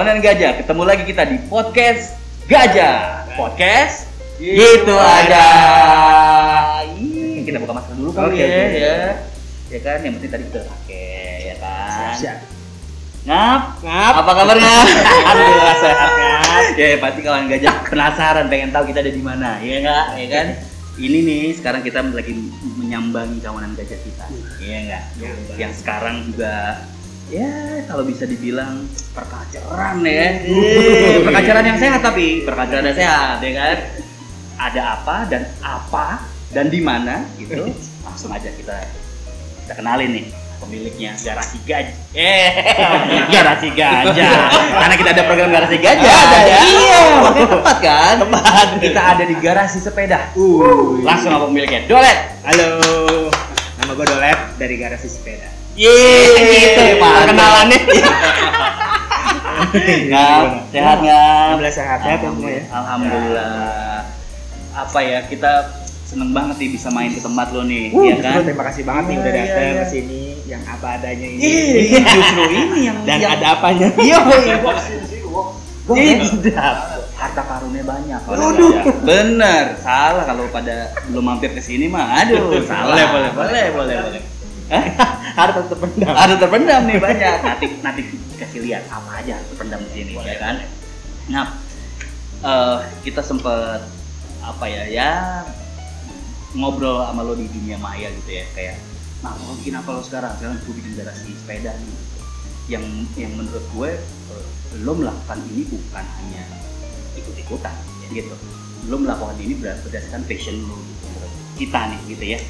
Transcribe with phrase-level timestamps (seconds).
[0.00, 2.16] kawanan gajah, ketemu lagi kita di podcast
[2.48, 3.28] Gajah.
[3.36, 4.08] Podcast
[4.40, 5.44] gitu ada.
[6.96, 8.80] Ih, kita buka masker dulu kali Oke, ya, oke.
[8.80, 8.96] ya.
[9.68, 12.16] Ya kan, yang penting tadi kita pakai, ya kan.
[12.16, 12.38] Siap.
[13.28, 14.14] Ngap, Ngap.
[14.24, 14.72] apa kabarnya?
[15.36, 16.64] Alhamdulillah sehat kan.
[16.80, 20.06] ya pasti kawan gajah penasaran pengen tahu kita ada di mana, ya enggak?
[20.16, 20.46] Ya kan?
[20.96, 22.32] Ini nih sekarang kita lagi
[22.80, 24.24] menyambangi kawanan gajah kita,
[24.64, 25.04] iya enggak?
[25.20, 25.56] Nyambang.
[25.60, 26.80] Yang sekarang juga
[27.30, 27.50] ya
[27.86, 33.76] kalau bisa dibilang perkacaran ya, Eh, perkacaran yang sehat tapi perkacaran yang sehat, ya kan?
[34.60, 37.70] Ada apa dan apa dan di mana gitu?
[38.04, 38.76] Langsung aja kita
[39.64, 40.26] kita kenalin nih
[40.60, 42.50] pemiliknya garasi gajah eh
[43.32, 44.34] garasi gajah
[44.76, 46.58] karena kita ada program garasi gajah Ada ya?
[46.60, 51.00] iya makanya tepat kan tepat kita ada di garasi sepeda Uh.
[51.00, 52.70] langsung apa pemiliknya dolet Halo.
[53.80, 55.48] Nama gue Dolet dari garasi sepeda.
[55.80, 56.28] Yeay,
[56.60, 57.16] gitu Pak.
[57.26, 57.78] kenalannya
[60.10, 62.62] ngap sehat ngap Alhamdulillah sehat ya ya.
[62.68, 64.04] alhamdulillah
[64.72, 65.52] apa ya kita
[66.04, 68.82] seneng banget nih bisa main ke tempat lo nih Uh, ya justru kan terima kasih
[68.82, 69.72] banget nih Iya, udah iya, datang iya.
[69.72, 71.40] ke sini yang apa adanya ini.
[71.40, 73.86] Ih, justru ini yang Dan yang- ada apanya?
[73.94, 74.18] Iya,
[75.86, 76.74] Gua tidak.
[77.14, 78.20] Harta karunnya banyak.
[78.24, 78.74] Waduh.
[79.02, 82.26] Bener, salah kalau pada belum mampir ke sini mah.
[82.26, 82.94] Aduh, salah.
[82.94, 84.22] Boleh, boleh, boleh, boleh, boleh.
[85.38, 86.14] Harta terpendam.
[86.14, 87.36] Ada terpendam nih banyak.
[87.42, 88.02] Nanti nanti
[88.38, 90.56] kasih lihat apa aja harta terpendam di sini, ya kan?
[91.30, 91.46] Nah,
[92.46, 93.82] eh, kita sempet
[94.40, 95.10] apa ya ya
[96.56, 98.76] ngobrol sama lo di dunia maya gitu ya kayak
[99.20, 101.96] nah lo bikin apa lo sekarang sekarang gue bikin garasi sepeda nih
[102.72, 102.84] yang
[103.14, 103.90] yang menurut gue
[104.80, 106.42] lo melakukan ini bukan hanya
[107.20, 107.74] ikut-ikutan
[108.10, 108.34] gitu
[108.88, 111.06] lo melakukan ini ber- berdasarkan passion lo gitu
[111.60, 112.40] kita nih gitu ya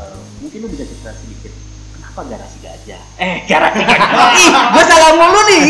[0.00, 1.52] Eh, mungkin lo bisa cerita sedikit
[1.92, 5.62] kenapa garasi gajah eh garasi gajah ih gue salah mulu nih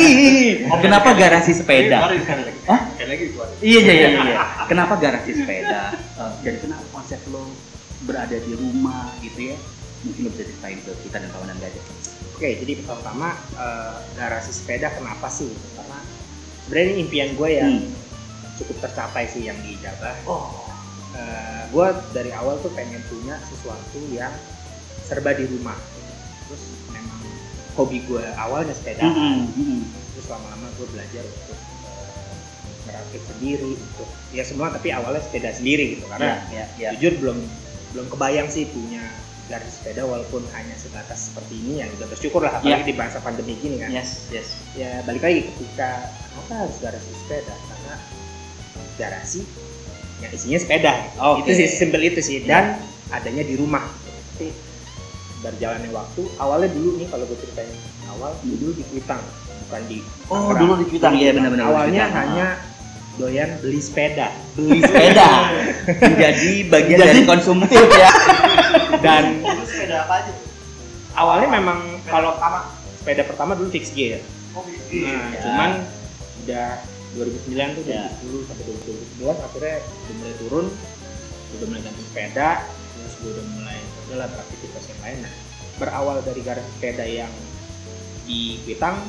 [0.79, 1.99] kenapa garasi sepeda
[2.65, 2.81] Hah?
[3.61, 4.09] Iya iya iya.
[4.23, 4.37] iya.
[4.65, 5.83] Kenapa garasi sepeda?
[6.15, 7.51] Eh, dan kenapa konsep lo
[8.03, 9.57] berada di rumah gitu ya?
[10.01, 11.83] Mungkin lo bisa ceritain ke kita dan kawanan gajah.
[12.31, 15.51] Oke, jadi pertama eh, garasi sepeda kenapa sih?
[15.75, 15.99] Karena
[16.63, 17.91] sebenarnya ini impian gue yang Hmm.
[18.57, 20.15] cukup tercapai sih yang dijabah.
[20.25, 20.70] Oh.
[21.71, 24.33] Gue dari awal tuh pengen punya sesuatu yang
[25.07, 25.79] serba di rumah.
[26.51, 27.21] Terus memang
[27.79, 29.07] hobi gue awalnya sepeda.
[30.15, 32.35] Terus lama-lama gue belajar untuk eh,
[32.91, 36.07] merakit sendiri, untuk ya semua tapi awalnya sepeda sendiri gitu.
[36.11, 36.91] Karena ya ya.
[36.99, 37.39] jujur belum
[37.95, 39.03] belum kebayang sih punya
[39.51, 43.59] garasi sepeda walaupun hanya sebatas seperti ini ya udah bersyukur lah apalagi di masa pandemi
[43.59, 44.55] gini kan Yes yes.
[44.79, 47.95] ya balik lagi ketika kenapa harus garasi sepeda karena
[48.95, 49.43] garasi
[50.21, 51.39] yang isinya sepeda Oke.
[51.43, 52.77] itu sih simpel itu sih dan
[53.09, 53.85] adanya di rumah
[54.33, 54.53] tapi
[55.41, 57.73] berjalannya waktu awalnya dulu nih kalau gue ceritain
[58.09, 59.23] awal dulu di Kuitang
[59.63, 60.59] bukan di Oh Tangerang.
[60.59, 61.67] dulu di Kuitang ya benar-benar.
[61.67, 62.47] awalnya hanya
[63.17, 65.29] doyan beli sepeda beli sepeda
[66.05, 68.11] menjadi bagian Jadi- dari konsumtif ya.
[69.05, 70.33] dan sepeda apa aja?
[71.13, 72.59] awalnya memang kalau pertama
[72.95, 74.21] sepeda pertama dulu fix gear
[74.51, 75.39] Oh, Nah, Ya.
[75.41, 75.71] cuman
[76.43, 76.69] udah
[77.13, 78.07] 2009 tuh Ya.
[78.23, 78.65] 2010 sampai
[79.19, 80.67] 2011 akhirnya udah mulai turun,
[81.51, 82.51] udah mulai ganti sepeda,
[82.95, 85.19] terus gue udah mulai udahlah beraktivitas yang lain.
[85.27, 85.35] Nah,
[85.77, 87.33] berawal dari garasi sepeda yang
[88.25, 89.03] di Kuitang,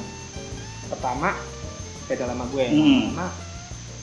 [0.87, 1.37] pertama
[2.01, 2.89] sepeda lama gue yang Hmm.
[3.13, 3.27] pertama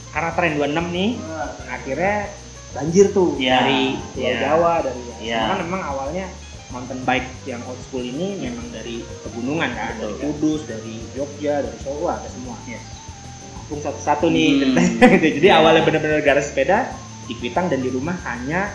[0.08, 1.10] karena tren 26 nih,
[1.68, 2.16] akhirnya
[2.68, 3.60] banjir tuh Ya.
[3.60, 4.38] dari Pulau Ya.
[4.40, 5.40] Jawa dari Ya.
[5.58, 6.26] memang awalnya
[6.68, 10.00] mountain bike yang old school ini memang dari pegunungan kan Betul.
[10.04, 12.84] dari Kudus dari Jogja dari Solo ada semua Yes.
[13.68, 14.80] Langsung satu-satu nih Hmm.
[15.12, 15.28] gitu.
[15.36, 15.60] jadi Ya.
[15.60, 16.88] awalnya benar-benar garasi sepeda
[17.28, 18.72] di Kuitang dan di rumah hanya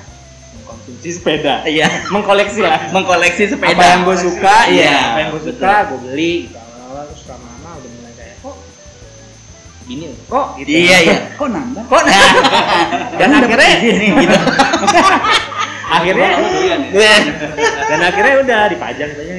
[0.55, 1.89] mengkonsumsi sepeda Iya.
[2.13, 3.73] mengkoleksi lah Mengkoleksi sepeda.
[3.73, 7.23] apa yang gue suka Iya, iya apa yang gue suka gue beli gitu awal-awal terus
[7.25, 8.55] lama-lama udah mulai kayak kok
[9.83, 11.17] gini loh, kok gitu Iya iya.
[11.41, 11.83] Kok nambah?
[11.83, 12.29] kok nah
[13.13, 14.37] dan akhirnya nih, gitu.
[15.85, 16.29] akhirnya
[16.93, 17.15] ya?
[17.83, 19.33] dan akhirnya udah dipajang saja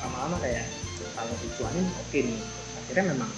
[0.00, 0.64] lama-lama kayak
[1.12, 2.38] kalau dicuanin oke nih
[2.78, 3.30] akhirnya memang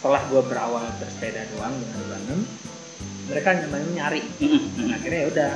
[0.00, 2.00] setelah gue berawal bersepeda doang dengan
[2.40, 4.96] 26 mereka namanya nyari mm-mm.
[4.96, 5.50] akhirnya ya udah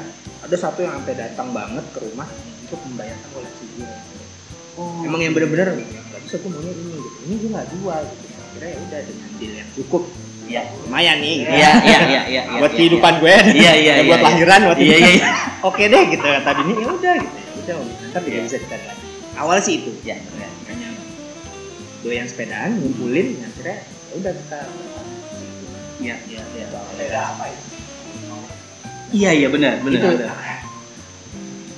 [0.44, 2.28] ada satu yang sampai datang banget ke rumah
[2.60, 3.88] untuk membayarkan koleksi gue
[4.74, 5.06] Oh.
[5.06, 8.68] emang yang bener-bener nggak bisa gue maunya ini gitu ini gue nggak jual gitu akhirnya
[8.74, 10.02] ya udah dengan deal yang cukup
[10.44, 10.62] Iya.
[10.84, 11.52] lumayan nih gitu.
[11.54, 12.22] Iya iya iya iya.
[12.28, 14.26] iya, buat iya, kehidupan gue Iya iya ya, buat iya.
[14.28, 15.14] lahiran buat Iya iya.
[15.70, 17.76] oke deh gitu kata bini ya udah gitu ya udah
[18.10, 18.42] ntar juga Iya.
[18.44, 19.04] bisa dicari lagi
[19.38, 20.16] awal sih itu iya.
[20.66, 20.88] hanya
[22.02, 24.58] doyan sepedaan ngumpulin akhirnya ya udah kita
[25.96, 26.66] Iya iya iya.
[26.68, 27.64] Sepeda apa itu?
[29.14, 29.94] Iya iya benar benar.
[29.96, 30.36] itu benar.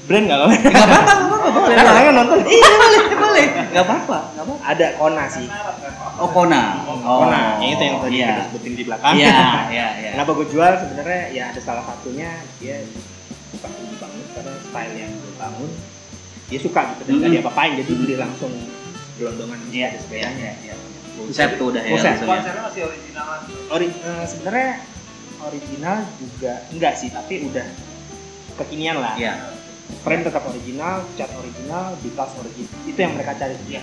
[0.06, 1.76] brand nggak apa-apa Nggak apa-apa, nggak apa-apa, boleh.
[1.76, 3.46] Kan nonton Iya boleh, boleh.
[3.70, 4.62] Nggak apa-apa, nggak apa-apa.
[4.64, 5.46] ada Kona sih
[6.16, 6.62] Oh Kona.
[7.04, 8.28] Oh, Kona yang itu yang tadi iya.
[8.30, 9.36] kita sebutin di belakang Iya,
[9.74, 10.10] iya, iya.
[10.14, 12.76] kenapa gue jual sebenarnya ya ada salah satunya dia
[13.52, 15.70] suka tinggi banget karena style yang gue bangun
[16.46, 17.36] dia suka gitu dan nggak Mhm.
[17.36, 18.52] diapa-apain jadi beli langsung
[19.16, 20.74] gelondongan Iya, sepeda sepedanya iya, iya.
[21.18, 21.90] Konsep tuh udah ya.
[21.90, 22.10] Konsep.
[22.12, 22.34] langsung ya.
[22.36, 23.40] Konsernya masih originalan.
[23.68, 24.70] Ori eh, sebenarnya
[25.38, 27.66] original juga enggak sih tapi udah
[28.56, 29.52] kekinian lah Iya.
[30.00, 33.82] frame tetap original cat original details original itu yang mereka cari ya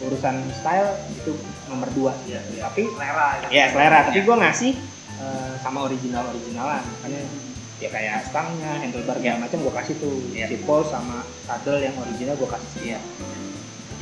[0.00, 1.34] urusan style itu
[1.66, 2.62] nomor dua Iya, iya.
[2.64, 3.28] tapi Selera.
[3.50, 4.24] ya selera tapi Iya.
[4.24, 4.72] gue ngasih
[5.18, 7.20] eh, sama original originalan makanya
[7.76, 10.46] ya kayak stangnya handlebar segala macam gue kasih tuh Iya.
[10.48, 12.98] seat post sama saddle yang original gue kasih Iya.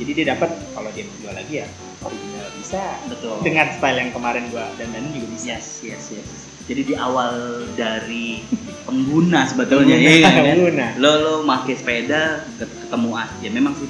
[0.01, 1.67] Jadi dia dapat kalau dia mau jual lagi ya
[2.01, 3.35] original bisa Betul.
[3.45, 6.29] dengan style yang kemarin gue dandanin juga bisa Yes, yes, yes.
[6.65, 8.45] Jadi di awal dari
[8.85, 10.33] pengguna sebetulnya ya kan.
[10.55, 10.87] Pengguna.
[11.01, 13.09] Lo lo make sepeda ket- ketemu
[13.41, 13.89] ya memang sih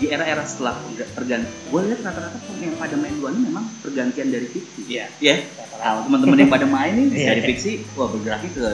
[0.00, 0.80] di era-era setelah
[1.12, 5.06] pergantian gue lihat rata-rata yang pada main dua ini memang pergantian dari fiksi Iya.
[5.20, 5.36] ya
[5.76, 8.66] nah, teman-teman yang pada main ini Iya, dari fiksi wah bergeraknya ke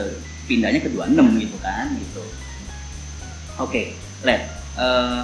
[0.47, 2.23] pindahnya ke 26 gitu kan gitu
[3.59, 3.83] oke
[4.23, 4.41] Led
[4.79, 5.23] eh,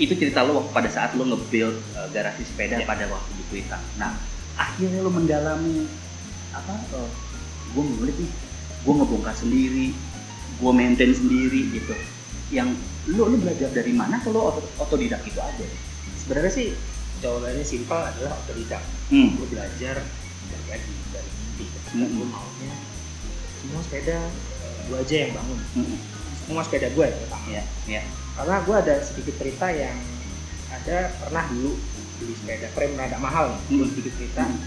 [0.00, 2.88] itu cerita lo waktu pada saat lo nge-build eh, garasi sepeda Iya.
[2.88, 4.16] pada waktu di Kuitang nah
[4.56, 5.84] akhirnya lo mendalami
[6.50, 7.10] apa uh,
[7.70, 8.32] gue ngulik nih
[8.80, 9.92] gue ngebongkar sendiri
[10.56, 11.94] gue maintain sendiri gitu
[12.50, 12.74] yang
[13.06, 15.66] lo lo belajar dari mana kalau otodidak itu aja
[16.18, 16.68] sebenarnya sih
[17.20, 19.36] jawabannya simpel adalah otodidak hmm.
[19.36, 20.00] gue belajar
[20.48, 21.64] dari lagi dari mimpi
[21.94, 22.10] Mm-mm.
[22.18, 22.72] gue maunya
[23.60, 24.18] semua sepeda
[24.88, 25.96] gue aja yang bangun Hmm.
[26.42, 29.96] semua sepeda gue ya ya ya karena gue ada sedikit cerita yang
[30.70, 31.72] ada pernah dulu
[32.16, 33.88] beli sepeda frame rada mahal nih Hmm.
[33.90, 34.60] sedikit cerita Hmm.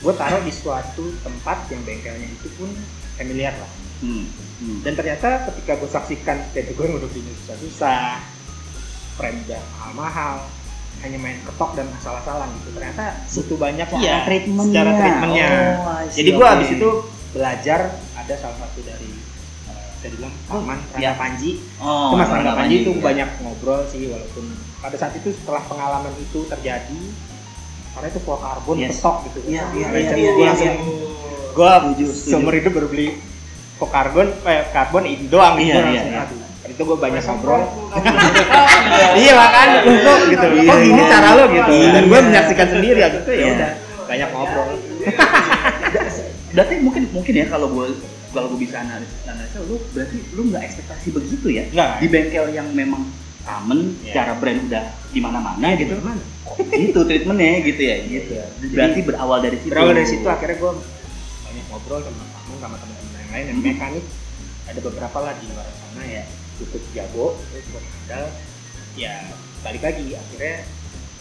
[0.00, 2.70] gue taruh di suatu tempat yang bengkelnya itu pun
[3.14, 3.70] familiar lah
[4.00, 4.24] Hmm.
[4.58, 4.78] Hmm.
[4.82, 8.04] dan ternyata ketika gue saksikan sepeda gue yang udah belinya susah-susah
[9.14, 10.34] frame udah mahal-mahal
[11.00, 14.64] hanya main ketok dan asal-asalan gitu ternyata situ banyak Iya, treatmentnya.
[14.66, 15.48] secara treatmentnya
[15.78, 16.88] Oh, jadi gue abis itu
[17.30, 17.80] belajar
[18.12, 19.08] ada salah satu dari
[20.00, 21.12] eh, saya bilang paman Rangga iya.
[21.12, 23.00] Panji oh itu mas Rangga Panji itu ya.
[23.02, 24.44] banyak ngobrol sih walaupun
[24.80, 27.00] pada saat itu setelah pengalaman itu terjadi
[27.90, 28.96] karena itu fluorokarbon Yes.
[28.96, 30.80] ketok gitu Iya, iya, iya, iya, gue iya, langsung iya.
[31.50, 32.30] gue Setuju, setuju.
[32.30, 33.08] seumur hidup baru beli
[33.76, 36.48] fluorokarbon eh karbon ini doang gitu Iya, Gua iya, langsung, iya.
[36.60, 37.62] Kan itu gue banyak ngobrol
[38.90, 39.08] Iya.
[39.16, 41.08] iya makanya untuk gitu Iya, oh gini iya.
[41.08, 41.88] cara lo gitu Iya.
[41.90, 43.52] dan gue menyaksikan sendiri abis itu ya Iya.
[43.52, 43.70] udah
[44.06, 44.66] banyak ngobrol
[46.50, 47.86] berarti mungkin mungkin ya kalau gue
[48.30, 51.90] kalau gue bisa analisa, analisa lu berarti lu nggak ekspektasi begitu ya Nggak.
[51.98, 53.02] di bengkel yang memang
[53.40, 54.12] common Iya.
[54.14, 56.22] cara brand udah di mana-mana gitu Gimana?
[56.70, 58.44] gitu treatmentnya gitu ya gitu Iya.
[58.70, 60.72] berarti berawal dari situ berawal dari situ akhirnya gue
[61.42, 63.64] banyak ngobrol sama kamu sama teman-teman yang lain dan Hmm.
[63.66, 64.04] mekanik
[64.64, 66.22] ada beberapa lah di luar sana ya
[66.56, 68.24] cukup jago gue handal
[68.94, 69.14] ya
[69.60, 70.56] balik lagi akhirnya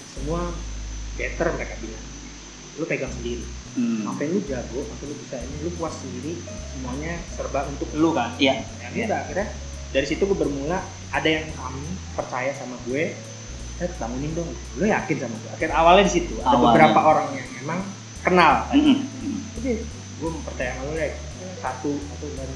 [0.09, 0.41] semua
[1.15, 2.05] better mereka bilang
[2.75, 4.01] lu pegang sendiri Hmm.
[4.03, 6.33] ngapain lu jago ngapain lu bisa ini lu puas sendiri
[6.67, 8.65] semuanya serba untuk lu kan Iya.
[8.89, 9.47] ya udah akhirnya
[9.89, 13.13] dari situ gue bermula ada yang kami percaya sama gue
[13.77, 17.47] eh bangunin dong lu yakin sama gue akhir awalnya di situ ada beberapa orang yang
[17.59, 17.79] emang
[18.19, 18.97] kenal Mm-mm.
[19.05, 19.41] Mm-mm.
[19.55, 19.71] jadi
[20.17, 21.13] gue mempercaya sama lu deh
[21.57, 22.49] satu atau dan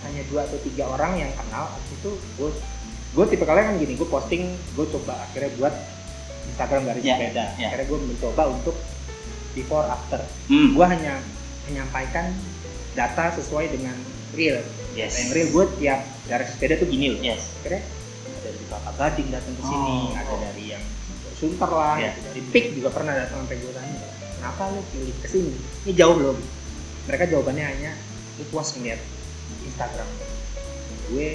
[0.00, 2.50] hanya dua atau tiga orang yang kenal habis itu gue
[3.10, 4.42] gue tipe kalian kan gini gue posting
[4.72, 5.74] gue coba akhirnya buat
[6.48, 7.66] Instagram garis Ya, sepeda ya.
[7.68, 8.76] akhirnya gue mencoba untuk
[9.58, 10.72] before after Hmm.
[10.72, 11.18] gue hanya
[11.66, 12.30] menyampaikan
[12.94, 13.94] data sesuai dengan
[14.32, 14.62] real
[14.94, 15.18] Yes.
[15.18, 17.42] yang real gue tiap garis sepeda tuh gini loh Yes.
[17.62, 17.82] ada
[18.38, 20.38] dari Kelapa Gading datang ke sini Oh, ada oh.
[20.40, 20.84] dari yang
[21.34, 22.10] Sunter lah Ya.
[22.10, 22.20] gitu.
[22.24, 23.98] dari Pik juga pernah datang sampai gue tanya
[24.34, 26.38] kenapa lu pilih ke sini ini jauh belum
[27.04, 27.92] mereka jawabannya hanya
[28.38, 29.00] lu puas ngeliat
[29.64, 30.08] Instagram
[31.08, 31.28] gue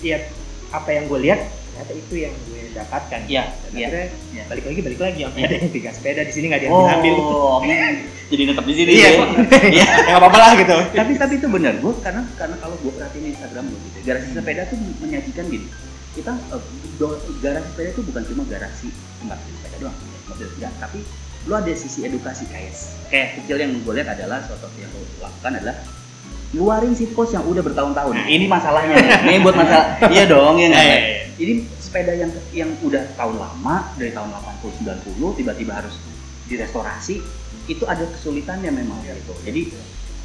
[0.00, 0.22] lihat
[0.70, 1.40] apa yang gue lihat
[1.74, 4.42] ternyata itu yang gue dapatkan Iya, Dan iya, akhirnya iya.
[4.46, 5.46] balik lagi balik lagi sampai Iya.
[5.46, 7.58] ada yang pegang sepeda di sini nggak ada yang ambil Oh,
[8.30, 8.90] jadi tetap di sini.
[8.92, 9.24] iya ya?
[9.66, 9.66] Iya.
[9.78, 13.24] ya nggak apa-apa lah gitu tapi tapi itu benar gue karena karena kalau gue perhatiin
[13.28, 15.66] Instagram lo gitu garasi sepeda tuh menyajikan gini
[16.14, 16.32] kita
[16.94, 18.88] do- garasi sepeda itu bukan cuma garasi
[19.18, 21.00] tempat sepeda doang mobil enggak tapi
[21.44, 22.72] lo ada sisi edukasi kayak
[23.10, 25.76] kayak kecil yang gue lihat adalah suatu yang lo lakukan adalah
[26.54, 28.14] ngeluarin si post yang udah bertahun-tahun.
[28.14, 28.94] Nah, ini masalahnya
[29.26, 29.42] nih.
[29.42, 30.84] Buat masalah iya dong ya nggak?
[30.86, 31.22] Iya, iya, iya.
[31.36, 35.94] ini sepeda yang yang udah tahun lama dari tahun 80 90 tiba-tiba harus
[36.46, 37.18] direstorasi
[37.66, 39.34] itu ada kesulitannya memang gitu.
[39.42, 39.74] Jadi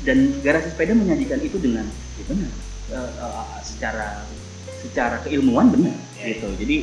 [0.06, 1.84] dan garasi sepeda menyajikan itu dengan
[2.16, 2.52] ya benar
[2.94, 4.08] eh, eh, secara
[4.80, 6.52] secara keilmuan benar Ya, gitu.
[6.60, 6.76] Jadi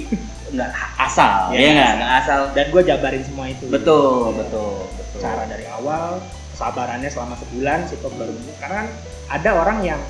[0.56, 1.96] nggak asal Ya, ya nggak asal.
[2.00, 2.40] nggak asal.
[2.56, 3.64] Dan gue jabarin semua itu.
[3.68, 5.20] Betul betul betul.
[5.20, 6.24] Cara dari awal
[6.56, 8.88] kesabarannya selama sebulan si baru karena kan
[9.28, 10.00] ada orang yang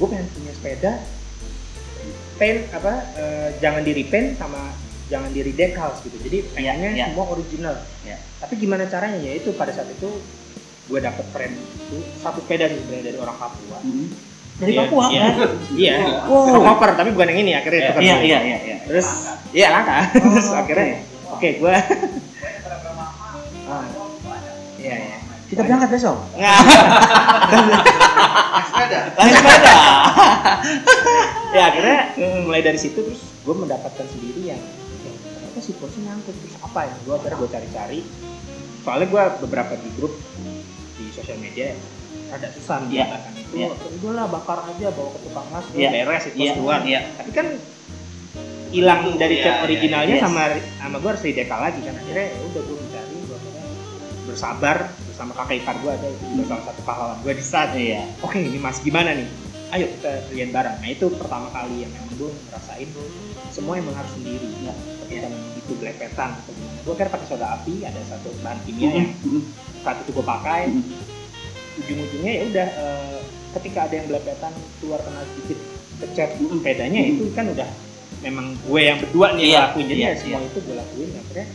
[0.00, 0.92] gue pengen punya sepeda
[2.40, 4.72] paint apa eh, jangan di repaint sama
[5.12, 7.04] jangan di redecals gitu jadi pengennya iya.
[7.12, 8.16] semua original Iya.
[8.40, 10.08] tapi gimana caranya ya itu pada saat itu
[10.88, 14.08] gue dapet friend itu satu sepeda sih sebenarnya dari orang Papua Hmm.
[14.58, 15.50] Dari Iya, Papua iya, kan?
[15.84, 15.94] iya
[16.26, 16.44] Wow.
[16.50, 18.58] Satu koper tapi bukan yang ini akhirnya Iya tukar iya iya iya.
[18.64, 18.76] iya.
[18.88, 19.08] terus
[19.52, 20.88] iya langka terus akhirnya
[21.28, 21.74] oke gue
[25.58, 26.16] Kita berangkat besok.
[26.38, 26.58] Nggak.
[28.70, 28.98] Sepeda.
[29.18, 29.74] Naik sepeda.
[31.58, 31.98] ya akhirnya
[32.46, 34.62] mulai dari situ terus gue mendapatkan sendiri yang
[35.02, 38.00] ya, ternyata si posnya nyangkut terus apa ya gue akhirnya gue cari-cari
[38.86, 40.14] soalnya gue beberapa di grup
[40.94, 41.74] di sosial media
[42.28, 43.68] ada susah Iya, mendapatkan itu iya.
[43.74, 47.00] gue lah bakar aja bawa ke tukang las Iya, beres itu Iya, keluar iya.
[47.18, 47.46] tapi kan
[48.70, 50.22] hilang dari Iya, cat iya, originalnya iya.
[50.22, 50.42] sama
[50.78, 53.38] sama gue harus redekal lagi kan akhirnya ya udah gue mencari gue
[54.28, 54.76] bersabar
[55.18, 58.06] bersama kakak ipar gue ada itu juga salah satu pahlawan gue di saat Iya.
[58.22, 59.26] oke ini mas gimana nih?
[59.68, 60.78] Ayo kita kerjain bareng.
[60.78, 62.86] Nah itu pertama kali yang memang gue ngerasain
[63.50, 64.46] semua emang harus sendiri.
[64.62, 64.70] Ya
[65.02, 68.90] ketika memang itu belepetan atau gimana gue kira pakai soda api ada satu bahan kimia
[68.94, 69.42] yang Mhm.
[69.82, 70.60] saat itu gue pakai.
[70.70, 70.86] Mhm.
[71.78, 73.18] ujung-ujungnya ya udah eh,
[73.54, 75.58] ketika ada yang belepetan keluar kena sedikit
[75.98, 77.10] kecat sepedanya Mhm.
[77.12, 77.68] itu kan udah
[78.18, 81.10] memang gue yang berdua nih yang Iya, lakuin jadi iya, ya semua itu gue lakuin
[81.12, 81.46] akhirnya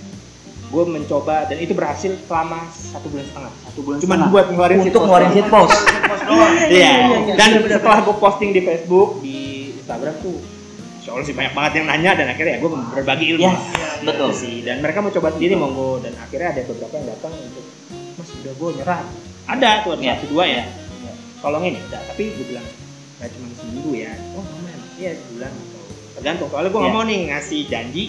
[0.74, 4.32] gue mencoba dan itu berhasil selama satu bulan setengah Satu bulan cuman setengah.
[4.32, 5.77] buat ngeluarin untuk ngeluarin hit post.
[6.03, 6.53] Pos doang.
[6.58, 6.65] Iya.
[6.65, 7.34] iya, iya.
[7.36, 9.38] Dan setelah gue posting di Facebook, di
[9.75, 10.38] Instagram tuh,
[10.96, 13.44] insya Allah sih banyak banget yang nanya dan akhirnya ya gue berbagi ilmu.
[13.44, 13.62] Iya, lah.
[14.03, 14.30] betul.
[14.34, 14.56] Sih.
[14.62, 17.65] Dan mereka mau coba sendiri monggo dan akhirnya ada beberapa yang datang untuk
[18.15, 19.01] Mas udah gue nyerah.
[19.46, 20.13] Ada tuh ada Iya.
[20.15, 20.63] satu dua ya.
[20.65, 21.13] Iya.
[21.39, 22.01] Tolongin udah.
[22.03, 22.65] Tapi gue bilang
[23.15, 24.12] nggak cuma seminggu ya.
[24.34, 24.77] Oh lama ya?
[24.96, 25.82] Iya sebulan atau
[26.15, 26.48] tergantung.
[26.50, 26.98] Soalnya gue nggak Iya.
[26.98, 28.03] mau nih ngasih janji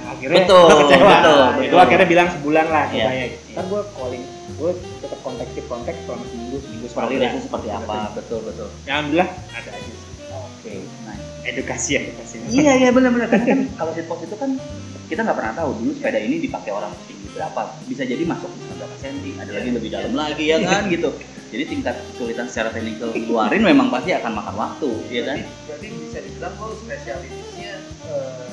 [0.00, 1.10] yang akhirnya Betul, lo kecewa.
[1.12, 1.68] betul, Nah, betul.
[1.68, 3.04] Gue akhirnya bilang sebulan lah Iya.
[3.04, 3.26] coba ya.
[3.50, 7.30] Ntar gue calling, gue tetap kontak kontak selama seminggu seminggu sekali lah.
[7.36, 7.94] Seperti apa?
[8.14, 8.68] Betul betul.
[8.82, 10.08] Ya, alhamdulillah ada aja sih.
[10.30, 10.72] Oke,
[11.04, 11.24] nice.
[11.42, 14.60] edukasi edukasi Iya iya benar-benar kan, kan kalau hit post itu kan
[15.06, 18.94] kita nggak pernah tahu dulu sepeda ini dipakai orang tinggi berapa bisa jadi masuk berapa
[18.96, 21.10] senti ada lagi lebih dalam lagi ya kan gitu
[21.48, 25.86] jadi tingkat kesulitan secara teknikal keluarin memang pasti akan makan waktu ya kan Berarti, berarti
[25.98, 27.72] bisa dibilang lo spesialisnya
[28.06, 28.46] eh,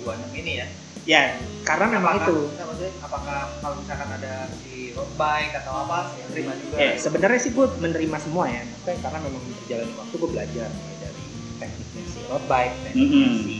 [0.00, 0.66] di enam ini ya.
[1.02, 1.22] ya
[1.62, 5.98] karena memang Apakah- itu Nah, maksudnya apakah kalau misalkan ada si road bike atau apa,
[6.14, 6.76] ya terima juga.
[6.76, 10.96] ya sebenarnya sih gue menerima semua ya maksudnya karena memang berjalan waktu gue belajar mulai
[10.98, 11.22] dari
[11.58, 13.38] tekniknya si road bike tekniknya Mm-mm.
[13.38, 13.54] si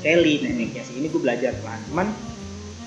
[0.00, 2.06] Kelly tekniknya si ini gue belajar pelan cuman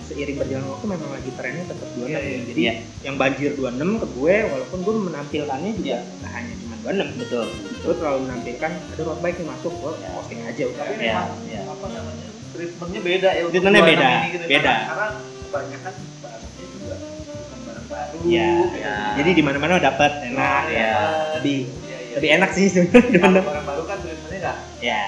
[0.04, 2.20] seiring berjalan waktu memang lagi trennya tetap 26 Iya, ya.
[2.20, 2.40] iya.
[2.44, 2.74] jadi Iya.
[3.04, 6.00] yang banjir 26 ke gue walaupun gue menampilkannya juga Iya.
[6.14, 7.46] nggak hanya cuma 26 betul
[7.80, 11.28] gue terlalu menampilkan ada road bike nih masuk gue posting aja udah Tapi Iya, memang
[11.46, 11.62] iya.
[11.66, 13.42] apa namanya treatmentnya beda ya.
[13.44, 14.46] untuk Treatmentnya beda, gitu.
[14.46, 14.74] beda.
[14.74, 15.08] Karena, karena
[15.44, 18.16] kebanyakan barangnya juga bukan barang baru.
[18.24, 18.50] Iya.
[18.74, 18.96] Iya.
[19.14, 20.78] jadi di mana mana dapat enak Iya.
[20.78, 20.94] ya
[21.36, 22.14] lebih Iya, iya.
[22.16, 25.04] lebih enak sih sebenarnya barang baru kan treatmentnya nggak ya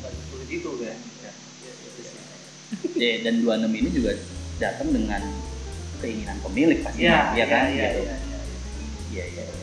[0.00, 0.96] nggak sulit itu kan.
[0.96, 1.32] Iya,
[1.62, 1.72] iya,
[2.96, 3.12] iya.
[3.12, 4.12] Ya, dan 26 ini juga
[4.56, 5.20] datang dengan
[5.96, 8.16] keinginan pemilik Iya, pastinya ya kan iya, gitu iya, iya.
[9.06, 9.44] Iya iya.
[9.44, 9.54] iya.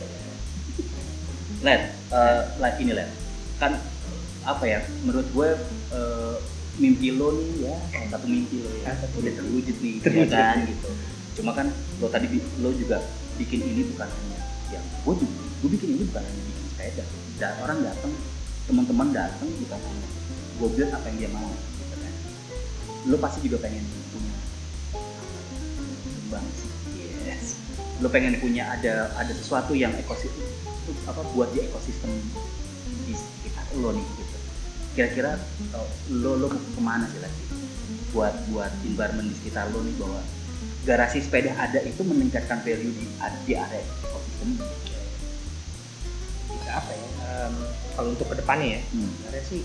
[1.60, 3.08] Led, eh, like ini Led,
[3.56, 3.72] kan
[4.44, 4.78] apa ya?
[5.00, 5.48] Menurut gue
[5.90, 6.36] eh,
[6.74, 10.34] mimpi lo nih ya, salah satu mimpi lo ya, udah terwujud nih, ya Terwujud.
[10.34, 10.88] kan gitu.
[11.38, 11.66] Cuma kan
[12.02, 12.26] lo tadi
[12.62, 12.98] lo juga
[13.38, 14.38] bikin ini bukan hanya
[14.74, 17.04] yang gue juga, gue bikin ini bukan hanya bikin sepeda.
[17.38, 18.12] Dan orang datang,
[18.66, 20.06] teman-teman datang bukan hanya
[20.54, 21.50] gue build apa yang dia mau.
[21.50, 22.12] Gitu kan.
[23.10, 24.34] Lo pasti juga pengen punya
[26.30, 26.70] bang sih.
[27.26, 27.44] Yes.
[28.02, 30.46] Lo pengen punya ada ada sesuatu yang ekosistem
[31.08, 32.12] apa buat di ekosistem
[33.08, 34.23] di sekitar lo nih gitu.
[34.94, 35.34] Kira-kira
[35.74, 37.42] uh, lo lo mau ke mana sih lagi?
[38.10, 40.22] Buat buat environment di sekitar lo nih bahwa
[40.84, 43.04] garasi sepeda ada itu meningkatkan value di
[43.42, 44.60] di area ekosistem.
[46.52, 47.54] bisa apa ya em,
[47.92, 49.08] kalau untuk ke depannya ya Hmm.
[49.10, 49.60] sebenarnya sih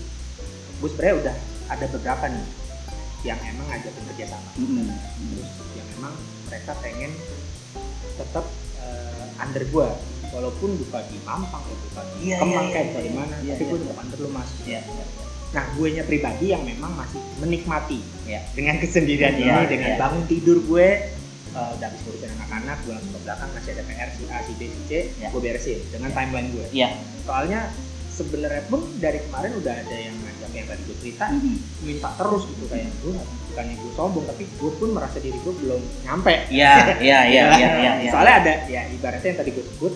[0.80, 1.36] gue sebenarnya udah
[1.68, 2.46] ada beberapa nih
[3.22, 4.88] yang emang ngajakin kerjasama Mm-mm.
[4.88, 6.14] terus yang memang
[6.48, 7.12] mereka pengen
[8.16, 8.44] tetap
[8.80, 9.88] eh, under gue
[10.30, 13.34] walaupun buka di Mampang ya buka di Iya, Kemang iya, kayak iya, di iya, mana
[13.40, 13.70] iya, tapi iya.
[13.70, 15.04] gue tetap under lu mas Iya, iya,
[15.50, 18.40] nah gue nya pribadi yang memang masih menikmati iya.
[18.54, 19.98] dengan kesendirian Iya, ini dengan iya.
[19.98, 20.88] bangun tidur gue
[21.52, 24.52] uh, udah habis ngurusin anak-anak gue langsung ke belakang masih ada PR si A si
[24.54, 25.28] B si C Iya.
[25.30, 26.88] gue beresin dengan timeline gue Iya.
[27.26, 27.60] soalnya
[28.10, 31.56] sebenarnya pun dari kemarin udah ada yang ngajak yang tadi gue cerita Mm-mm.
[31.80, 33.12] minta terus gitu kayak gue
[33.50, 37.70] bukannya gue sombong tapi gue pun merasa diri gue belum nyampe Iya, iya, iya, iya,
[37.80, 38.10] iya, iya.
[38.12, 39.92] soalnya ada ya ibaratnya yang tadi gue sebut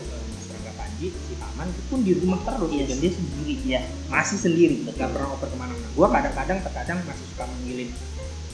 [1.57, 2.87] itu pun di rumah terus Yes.
[2.87, 3.81] dan dia sendiri Iya.
[4.07, 7.89] masih sendiri nggak pernah oper ke mana-mana gue kadang-kadang terkadang masih suka manggilin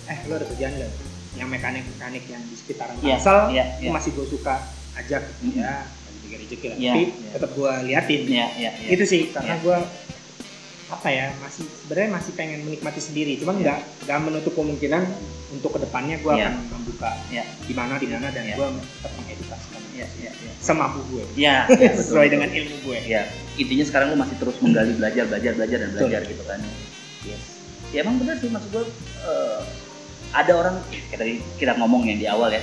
[0.04, 0.90] eh lo ada kerjaan gak
[1.32, 3.90] yang mekanik-mekanik yang di sekitaran Iya, Tangsel iya, itu iya.
[3.90, 4.54] masih gue suka
[4.94, 5.52] ajak Mhm.
[5.56, 7.30] ya lagi tiga rezeki lah Iya, tapi iya.
[7.32, 8.88] tetap gue liatin Iya, iya, iya.
[8.90, 9.62] itu sih karena Iya.
[9.62, 9.78] gue
[10.90, 15.06] apa ya masih sebenarnya masih pengen menikmati sendiri cuman nggak nggak menutup kemungkinan
[15.50, 16.50] untuk ke depannya gue Iya.
[16.50, 17.44] akan membuka Iya.
[17.62, 18.54] di mana di mana dan Iya.
[18.58, 20.52] gue tetap mengedukasikan Iya, iya, iya.
[20.58, 21.24] semampu gue.
[21.36, 22.32] Ya, ya, betul, sesuai betul.
[22.32, 22.98] dengan ilmu gue.
[23.04, 23.22] Ya
[23.54, 26.60] intinya sekarang lu masih terus menggali belajar belajar belajar dan belajar gitu kan.
[27.28, 27.42] Yes.
[27.92, 28.84] Ya emang benar sih maksud gue
[29.26, 29.60] eh,
[30.30, 32.62] ada orang kayak tadi kita ngomong yang di awal ya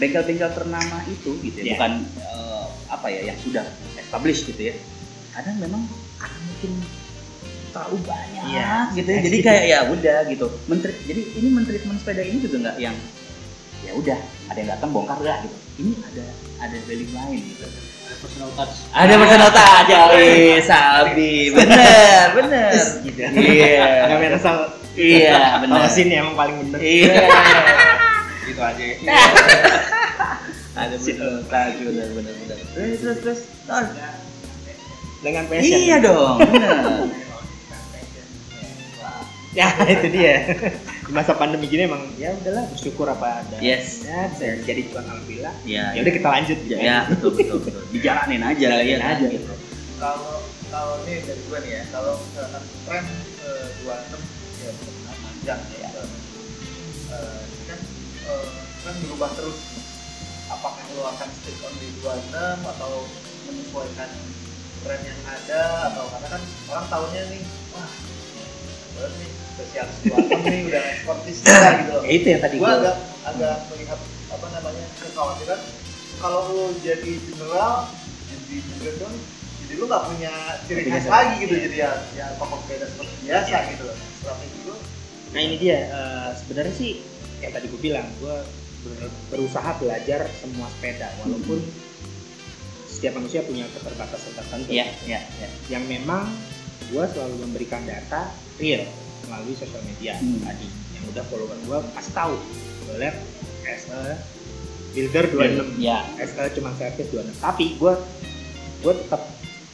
[0.00, 1.72] bengkel-bengkel ternama itu gitu ya Iya.
[1.76, 4.74] bukan eh, apa ya yang sudah established gitu ya
[5.32, 5.84] kadang memang
[6.48, 6.72] mungkin
[7.72, 8.72] terlalu banyak Iya.
[8.96, 10.46] gitu ya jadi kayak ya udah gitu.
[10.64, 12.96] Menteri jadi ini mentreatment sepeda ini juga nggak yang
[13.84, 14.18] ya udah
[14.48, 16.24] ada yang datang bongkar dah gitu ini ada
[16.60, 18.74] ada value lain gitu Ada personal touch.
[18.92, 22.72] ada personal touch ya wih, sabi bener bener.
[23.02, 24.06] gitu iya.
[24.06, 24.56] Nggak asal
[24.94, 25.80] iya bener.
[25.80, 27.14] awasin ya emang paling bener iya.
[28.42, 28.84] Gitu aja.
[30.82, 32.56] ada personal touch bener bener bener.
[32.74, 33.40] Terus terus terus.
[33.64, 33.84] Tor.
[35.22, 35.78] dengan passion.
[35.78, 37.21] Iya dong bener
[39.52, 40.34] ya itu dia
[41.02, 44.00] di masa pandemi gini emang ya udahlah bersyukur apa ada Yes.
[44.02, 47.82] ya bisa jadi cuan alhamdulillah ya ya udah kita lanjut ya, ya betul betul betul
[47.90, 49.26] dijalanin aja Jalanin ya kan, aja.
[49.28, 49.52] gitu
[49.98, 50.34] Kalau
[50.66, 53.04] kalau ini dari gue nih ya, kalau misalkan tren
[53.38, 54.18] eh, 26
[54.58, 55.88] ya benar panjang ya.
[57.12, 57.78] Eh, ini kan
[58.24, 58.46] eh,
[58.80, 59.58] tren berubah terus.
[60.48, 62.34] Apakah lo akan stick on di 26
[62.66, 62.92] atau
[63.46, 64.10] menyesuaikan
[64.82, 67.88] tren yang ada atau karena kan orang tahunya nih wah
[69.52, 70.84] spesialis 26 nih udah
[71.76, 73.98] gitu ya itu yang tadi gue gua agak agak melihat
[74.32, 75.60] apa namanya kekhawatiran.
[76.18, 77.90] Kalau lo jadi general
[78.30, 79.12] jadi general
[79.62, 80.32] jadi lo nggak punya
[80.64, 81.54] ciri khas lagi gitu.
[81.54, 81.62] Iya.
[81.66, 83.60] jadi ya ya pokok beda seperti biasa Iya.
[83.74, 83.82] gitu.
[83.84, 84.74] Loh strategi lo
[85.32, 86.92] Nah ini dia eh, sebenarnya sih
[87.40, 88.36] kayak tadi gue bilang gue
[89.30, 91.62] berusaha belajar semua sepeda walaupun
[92.84, 95.48] setiap manusia punya keterbatasan tertentu iya iya iya.
[95.70, 96.26] Yang memang
[96.90, 98.30] gue selalu memberikan data
[98.62, 98.86] real
[99.26, 100.14] melalui sosial media.
[100.22, 100.38] Hmm.
[100.46, 102.34] tadi yang udah follower gue pasti tahu.
[102.86, 103.16] Gue lihat
[103.74, 104.00] SE
[104.94, 105.98] builder 26 ya.
[106.22, 107.92] SE cuma servis 26 tapi gue
[108.82, 109.22] gue tetap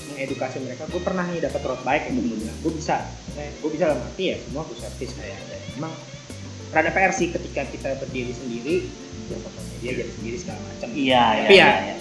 [0.08, 0.88] mengedukasi mereka.
[0.88, 3.04] Gue pernah nih dapat road bike yang gue bilang gue bisa.
[3.60, 5.92] Gue bisa dalam arti ya semua gue servis kayak dan memang
[6.68, 8.74] rada PR sih ketika kita berdiri sendiri
[9.28, 10.88] ya sosial media jadi sendiri segala macam.
[10.96, 11.96] Iya tapi iya ya iya.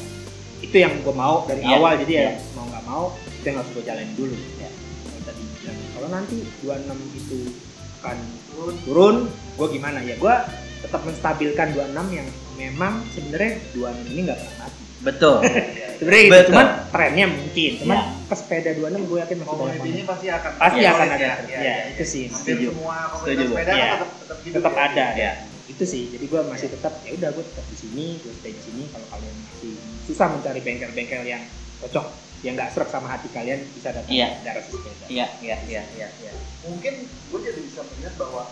[0.57, 1.93] itu yang gue mau dari Iya, awal.
[1.99, 2.31] Jadi ya iya.
[2.55, 4.35] mau nggak mau itu yang harus gue jalanin dulu
[6.07, 7.39] kalau nanti 26 itu
[7.99, 8.17] akan
[8.47, 9.15] turun turun
[9.59, 9.99] gue gimana?
[9.99, 10.35] Ya gue
[10.79, 14.55] tetap menstabilkan 26 yang memang sebenarnya 26 ini nggak pernah.
[14.63, 15.37] Mati betul.
[15.97, 16.47] Sebenarnya gitu, Betul.
[16.53, 17.71] cuman trennya mungkin.
[17.81, 18.29] Cuman Iya.
[18.29, 21.17] pesepeda 26 gue yakin masih banyak pasti akan pasti Iya, akan ya, ada.
[21.17, 22.67] ya, ya, ya, itu sih hampir Setuju.
[22.71, 23.81] semua Setuju, sepeda Iya.
[23.81, 24.85] kan tetap tetap hidup tetap ya.
[24.85, 25.31] ada ya.
[25.67, 28.61] Itu sih jadi gue masih tetap ya udah gue tetap di sini gue stay di
[28.63, 28.83] sini.
[28.87, 29.73] Kalau kalian masih
[30.05, 31.43] susah mencari bengkel-bengkel yang
[31.79, 32.05] cocok
[32.41, 34.27] yang nggak serak sama hati kalian bisa datang Iya.
[34.31, 36.31] ke daerah sepeda iya iya iya iya iya.
[36.63, 38.43] mungkin gue jadi bisa melihat bahwa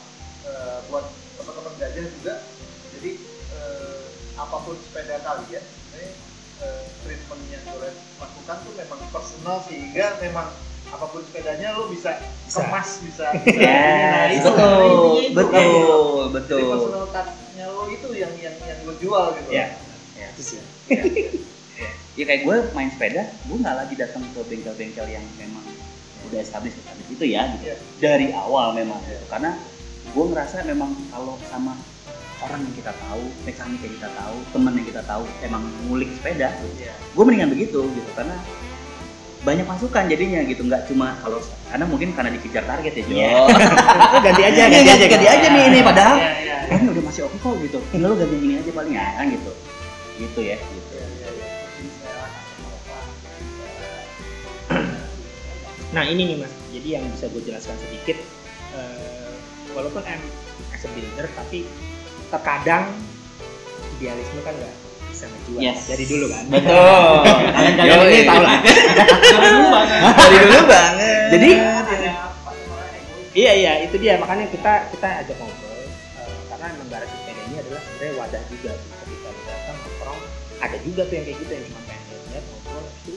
[0.44, 2.34] eh, buat teman-teman gajah juga
[2.92, 3.12] jadi
[3.52, 4.04] eh,
[4.36, 6.06] apa pun sepeda kalian ini
[6.60, 10.48] eh, treatment yang boleh lakukan tuh memang personal sehingga memang
[10.86, 12.62] apa pun sepedanya lo bisa, Bisa.
[12.62, 16.62] kemas bisa, Ya, bisa itu betul, itu kan, betul, Jadi betul.
[16.72, 19.66] personal touch-nya lo itu yang yang yang lo jual gitu Iya.
[20.16, 20.30] Ya.
[20.32, 20.60] itu sih
[22.15, 25.63] Ya kayak gue main sepeda, gue nggak lagi datang ke bengkel-bengkel yang memang
[26.32, 27.67] udah established established itu ya, gitu.
[27.67, 27.78] Iya.
[27.99, 29.28] Dari awal memang, gitu.
[29.28, 29.51] karena
[30.15, 31.75] gue ngerasa memang kalau sama
[32.39, 36.56] orang yang kita tahu, mekanik yang kita tahu, temen yang kita tahu, emang ngulik sepeda,
[36.80, 36.95] Iya.
[36.95, 38.39] gue mendingan begitu gitu, karena
[39.43, 43.13] banyak masukan jadinya gitu, nggak cuma kalau karena mungkin karena dikejar target ya Jo.
[43.13, 43.32] Iya.
[44.25, 46.75] ganti aja Iya, ganti aja ganti aja nih ini padahal Iya, iya, iya.
[46.80, 47.78] ini udah masih oke kok gitu.
[47.91, 49.51] Tinggal lo ganti ini aja paling ya kan gitu.
[50.15, 50.85] Gitu ya, gitu.
[55.91, 58.17] Nah ini nih mas jadi yang bisa gue jelaskan sedikit
[58.74, 59.34] eh,
[59.71, 60.21] walaupun em
[60.71, 61.63] as a builder tapi
[62.28, 62.89] terkadang
[63.95, 64.76] idealisme kan nggak
[65.08, 65.88] bisa ngejual Yes.
[65.88, 67.15] dari dulu kan Betul.
[67.56, 68.60] kalian-kalian ini tahu lah
[70.15, 71.28] Dari dulu banget.
[71.32, 71.95] Jadi Ada
[72.28, 73.32] apa namanya egois.
[73.32, 75.88] Iya iya itu dia makanya kita kita ajak ngobrol eh,
[76.50, 80.19] karena emang garasi sepeda ini adalah sebenarnya wadah juga ketika lu datang nongkrong
[80.60, 81.82] ada juga tuh yang kayak gitu yang cuma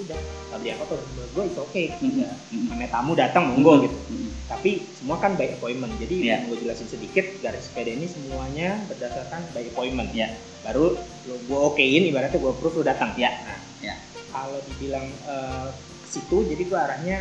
[0.09, 2.65] udah nggak beli apa apa menurut gue itu oke Mhm.
[2.67, 4.29] namanya tamu datang monggo gitu Mhm.
[4.49, 6.25] tapi semua kan by appointment jadi Iya.
[6.25, 10.33] yang gue jelasin sedikit garis sepeda ini semuanya berdasarkan by appointment Iya.
[10.61, 13.31] baru lu gue okein ibaratnya gue approve lu datang Iya.
[13.39, 13.95] nah, Iya.
[14.29, 17.17] kalau dibilang eh, ke situ jadi gue arahnya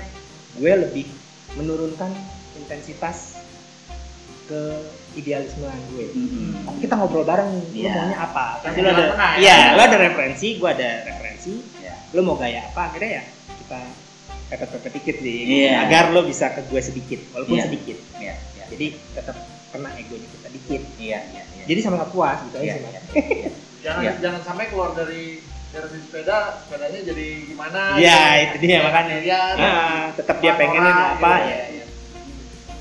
[0.55, 1.05] gue lebih
[1.53, 2.15] menurunkan
[2.55, 3.35] intensitas
[4.47, 4.79] ke
[5.13, 6.63] idealisme gue Mhm.
[6.63, 7.83] tapi kita ngobrol bareng nih Iya.
[7.83, 9.39] lu maunya apa Yang lu ada tengah-tengah ya.
[9.43, 11.53] iya lu ada referensi gue ada referensi
[12.07, 12.13] Iya.
[12.13, 13.23] lu mau gaya apa akhirnya ya
[13.57, 13.79] kita
[14.47, 15.83] pepet-pepet dikit sih Iya.
[15.83, 17.65] agar lo bisa ke gue sedikit walaupun Iya.
[17.65, 18.65] sedikit Iya, iya.
[18.69, 19.35] jadi tetap
[19.67, 21.63] kena egonya kita dikit Iya, iya, iya.
[21.65, 22.95] jadi sama-sama puas gitu Iya, aja sih Mas.
[23.35, 23.49] iya.
[23.83, 24.11] jangan Iya.
[24.19, 28.47] jangan sampai keluar dari garasi sepeda sepedanya jadi gimana Iya, gitu.
[28.47, 29.15] itu dia makanya.
[29.19, 31.43] Lihat, Ah, tetap dia pengennya apa gitu.
[31.45, 31.85] ya, ya.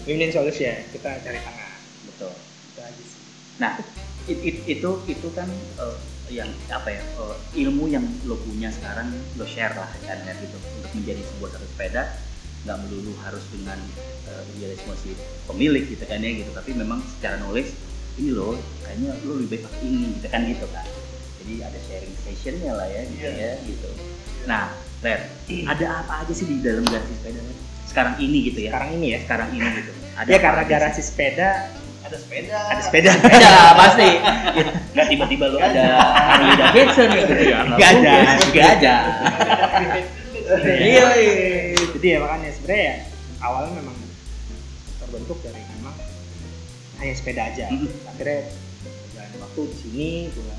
[0.07, 1.73] Win-win solution kita cari tengah
[2.07, 2.31] Betul.
[2.71, 3.21] itu aja sih
[3.59, 3.73] Nah,
[4.25, 7.37] it- it- itu itu kan eh, yang apa ya eh,
[7.67, 12.03] ilmu yang lo punya sekarang lo share lah kan gitu untuk menjadi sebuah satu sepeda.
[12.67, 13.79] Nggak melulu harus dengan
[14.27, 15.15] eh, idealisme si
[15.47, 16.51] pemilik gitu kan ya gitu.
[16.51, 17.71] Tapi memang secara knowledge
[18.17, 20.87] ini lo kayaknya lo lebih baik pakai ini gitu kan gitu kan.
[21.45, 23.35] Jadi ada sharing sessionnya lah ya gitu Iya.
[23.39, 23.89] ya gitu.
[24.51, 24.65] Nah
[25.05, 25.21] Ren
[25.69, 27.39] ada apa aja sih di dalam garasi sepeda
[27.87, 28.71] sekarang ini gitu ya?
[28.75, 29.19] Sekarang ini ya?
[29.23, 29.91] Sekarang ini gitu.
[30.17, 31.49] Ada ya karena garasi sepeda
[32.07, 34.11] ada sepeda ada sepeda Ada pasti.
[34.93, 37.59] Nggak tiba-tiba lu ada Harley Davidson gitu ya.
[37.69, 38.15] Nggak ada.
[38.47, 38.95] Nggak ada.
[40.79, 41.05] iya
[41.91, 42.95] jadi ya makanya sebenarnya ya
[43.43, 43.97] awalnya memang
[44.97, 45.95] terbentuk dari memang
[46.97, 47.67] hanya sepeda aja
[48.07, 48.41] akhirnya
[49.11, 50.55] jalan waktu di sini gue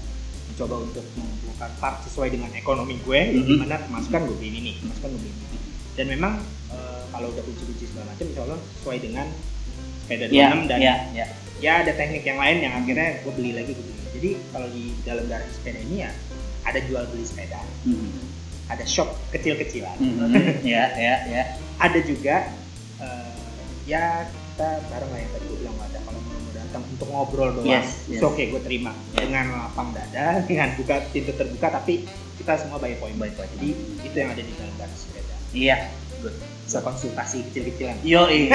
[0.47, 3.47] mencoba untuk mengumpulkan part sesuai dengan ekonomi gue yang Mhm.
[3.47, 5.57] di mana pemasukan gue beli ini pemasukan gue beli ini
[5.95, 6.33] dan memang
[6.67, 9.27] eh, kalau udah kunci-kunci segala macam insya Allah sesuai dengan
[10.07, 11.25] sepeda 26 Iya, dan iya, iya.
[11.59, 14.83] ya ada teknik yang lain yang akhirnya gue beli lagi gue beli jadi kalau di
[15.03, 16.11] dalam garasi sepeda ini ya
[16.63, 18.23] ada jual beli sepeda Mhm.
[18.67, 20.63] ada shop kecil-kecilan Mhm.
[20.63, 21.43] Ya, ya, ya.
[21.77, 22.35] ada juga
[22.97, 23.51] eh,
[23.85, 27.67] ya kita bareng lah yang tadi gue bilang ada kalau mau datang untuk ngobrol doang
[27.67, 28.21] Yes, yes.
[28.21, 29.21] oke gue terima Yes.
[29.21, 33.69] dengan lapang dada dengan buka pintu terbuka tapi kita semua by point by point jadi
[34.01, 35.77] itu yang ada di dalam garasi sepeda Iya.
[36.17, 36.35] Good.
[36.67, 38.51] Bisa konsultasi kecil-kecilan Yo, itu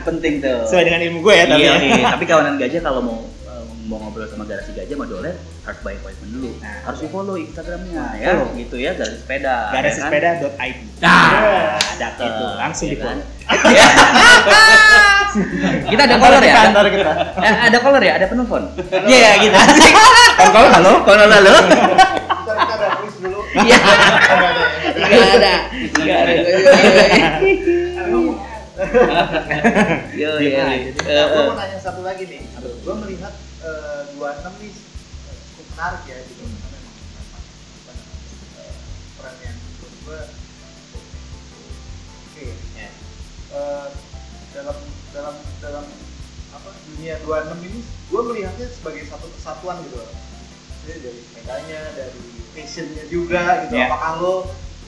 [0.00, 0.64] penting tuh.
[0.66, 1.92] sesuai dengan ilmu gue ya tapi Iya, ya.
[1.92, 2.08] iya.
[2.10, 5.92] tapi kawanan gajah kalau mau eh, mau ngobrol sama garasi gajah sama dolet harus by
[5.92, 6.50] appointment dulu.
[6.56, 8.56] Nah, harus di follow Instagramnya ya, Follow.
[8.56, 9.56] gitu ya garasi sepeda.
[9.70, 10.08] garasi ya kan?
[10.08, 12.24] sepeda.id Nah, Cakep.
[12.26, 13.16] Itu, langsung ya di kan?
[15.86, 16.54] kita ada caller ya?
[16.58, 17.12] kantor kita.
[17.38, 18.12] Eh, ada caller ya?
[18.16, 18.62] Ada penelpon?
[19.04, 19.52] Iya, gitu.
[19.54, 19.92] Asik.
[20.40, 21.54] Kalau halo, kalau halo.
[23.50, 23.78] Iya.
[25.00, 25.54] Ada, ada.
[25.98, 26.32] Nggak ada.
[30.16, 30.64] Yo, Iya, iya.
[30.70, 31.46] Eh, Nah, gue eh.
[31.50, 32.42] mau nanya satu lagi nih.
[32.62, 36.44] Gue melihat eh, 26 nih eh, cukup menarik ya gitu.
[38.56, 38.74] Eh,
[39.18, 40.20] tren yang menurut gue
[42.24, 42.46] oke.
[42.78, 42.88] Ya.
[43.50, 43.86] Eh,
[44.50, 44.78] dalam
[45.10, 45.84] dalam dalam
[46.50, 50.10] apa dunia 26 ini gue melihatnya sebagai satu kesatuan gitu loh.
[50.86, 53.74] Jadi dari sepedanya, dari fashionnya juga gitu.
[53.74, 53.86] Ya.
[53.88, 54.34] Apakah lo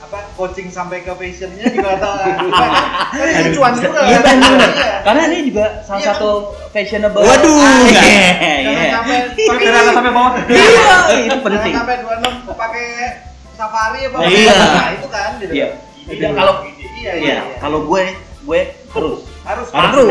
[0.02, 2.12] apa coaching sampai ke fashionnya juga atau?
[3.14, 4.00] Kan itu cuan juga.
[4.02, 4.36] Iya kan?
[4.36, 4.70] benar.
[4.72, 4.92] Iya.
[5.02, 6.30] Karena ini juga salah Iya, satu
[6.70, 7.22] fashionable.
[7.22, 7.56] Waduh.
[7.58, 8.02] Ah, Iya.
[8.62, 8.90] Jangan Iya.
[8.92, 9.18] sampai
[9.92, 10.76] sampai bawah Iya,
[11.22, 11.72] itu penting.
[11.72, 12.86] Jangan sampai 26 pakai
[13.52, 14.54] safari apa Iya.
[14.58, 15.52] Nah, itu kan gitu.
[15.52, 15.66] Iya.
[16.02, 18.02] Iya, Kalau- iya, iya, Iya, kalau gue
[18.42, 20.10] gue harus harus harus.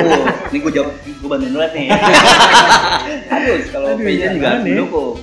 [0.52, 1.88] Ini gue jawab, gue bantuin dulu nih.
[3.34, 5.16] harus kalau iya, juga mendukung.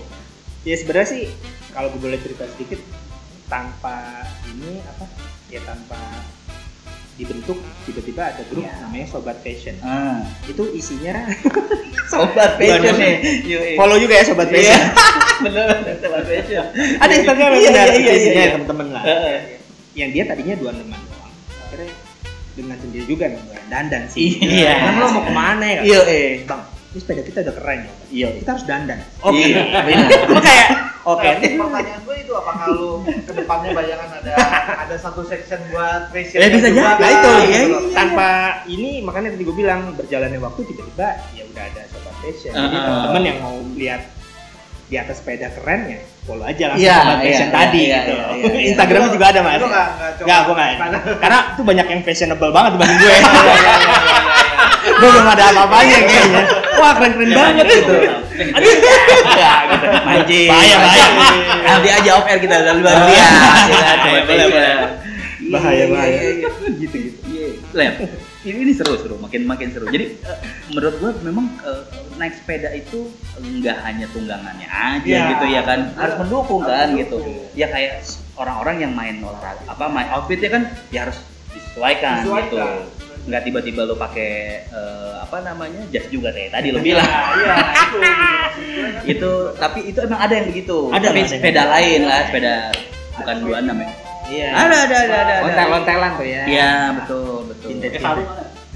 [0.66, 1.24] ya sebenarnya sih
[1.70, 2.80] kalau gue boleh cerita sedikit
[3.46, 5.04] tanpa ini apa
[5.46, 5.96] ya tanpa
[7.14, 8.78] dibentuk tiba-tiba ada grup Iya.
[8.80, 11.26] namanya sobat fashion Ah, itu isinya
[12.12, 13.14] sobat fashion nih.
[13.42, 13.72] Yoi.
[13.74, 14.54] follow juga ya sobat Iya.
[14.54, 14.82] fashion
[15.44, 15.66] Bener,
[15.98, 16.64] sobat fashion.
[16.96, 18.52] ada instagram Iya, benar iya, iya, isinya iya.
[18.54, 19.02] teman-teman lah
[19.92, 21.90] yang dia tadinya dua teman doang akhirnya
[22.54, 24.72] dengan sendiri juga nih dandan sih Iya.
[24.78, 26.30] Emang lo mau ke mana ya Iya, eh.
[26.44, 28.28] bang ini sepeda kita udah keren ya Iya.
[28.38, 30.20] kita harus dandan Iya, benar.
[30.24, 30.68] Gue kayak
[31.04, 34.32] oke Nah, pertanyaan gue itu apakah lu ke depannya bayangan ada
[34.78, 36.98] ada satu section buat fashion Ya, bisa juga jadi.
[36.98, 37.78] Nah itu, kan, Iya, iya.
[37.92, 38.28] tanpa
[38.66, 42.50] ini makanya tadi gue bilang berjalannya waktu tiba-tiba ya udah ada sobat fashion.
[42.50, 42.82] Jadi Uh-uh.
[42.82, 44.02] teman-teman yang mau lihat
[44.88, 47.98] di atas sepeda keren ya follow aja langsung Iya, sobat iya, fashion iya, tadi iya,
[47.98, 48.12] gitu.
[48.14, 48.60] iya, iya, iya.
[48.66, 49.52] Instagramnya juga ada mas.
[49.54, 50.70] Nggak nggak coba Enggak, gue nggak.
[50.74, 53.16] Karena- Karena tuh banyak yang fashionable banget dibanding gue.
[54.98, 56.42] gue belum ada apa-apanya kayaknya.
[56.74, 57.94] Wah keren-keren banget gitu.
[58.38, 58.74] Aduh,
[59.34, 59.86] ya, gitu.
[60.04, 60.48] Mancing.
[60.48, 61.06] Bahaya, bahaya.
[61.60, 63.26] Nanti aja off air kita lalu baru dia.
[63.98, 64.74] Boleh, boleh, boleh.
[65.48, 66.18] Bahaya, bahaya.
[66.76, 67.18] Gitu gitu.
[67.72, 67.94] Lem.
[68.38, 69.90] Ini, ini seru seru, makin makin seru.
[69.90, 70.38] Jadi eh,
[70.70, 71.82] menurut gua memang eh,
[72.16, 75.22] naik sepeda itu nggak hanya tunggangannya aja Iya.
[75.34, 76.22] gitu ya kan, harus Iya.
[76.22, 77.18] mendukung Harus kan mendukung.
[77.26, 77.58] gitu.
[77.58, 78.06] Ya kayak
[78.38, 81.18] orang-orang yang main olahraga apa main outfitnya kan ya harus
[81.50, 82.46] disesuaikan, Disesuaikan.
[82.46, 82.58] gitu.
[83.28, 84.30] Nggak tiba-tiba lo pakai
[84.64, 87.04] eh, apa namanya jas juga kayak tadi lo bilang.
[87.04, 88.00] Nah, iya itu
[89.14, 91.30] itu tapi itu emang ada yang begitu Ada, tapi ada.
[91.30, 92.54] sepeda lain lah sepeda
[93.14, 93.90] bukan 26 ya
[94.28, 94.48] Iya.
[94.52, 96.42] ada ada ada ada ada Lontel-lontelan tuh ya.
[96.44, 97.68] iya betul betul.
[97.80, 98.22] Eh, Faru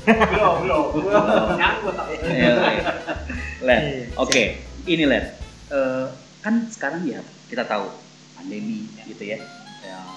[0.02, 1.20] belum belum belum
[1.54, 2.84] nyangkut Iya, iya.
[3.66, 4.04] Len, Iya.
[4.16, 4.42] oke
[4.86, 5.24] ini Len
[5.68, 6.06] Eh,
[6.40, 7.88] kan sekarang ya kita tahu
[8.34, 9.40] pandemi gitu ya
[9.82, 10.08] yang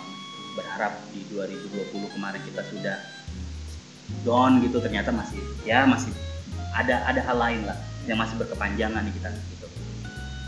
[0.54, 1.71] berharap di 2020
[2.10, 2.95] kemarin kita sudah
[4.26, 6.12] down gitu ternyata masih ya masih
[6.76, 9.68] ada ada hal lain lah yang masih berkepanjangan nih kita gitu.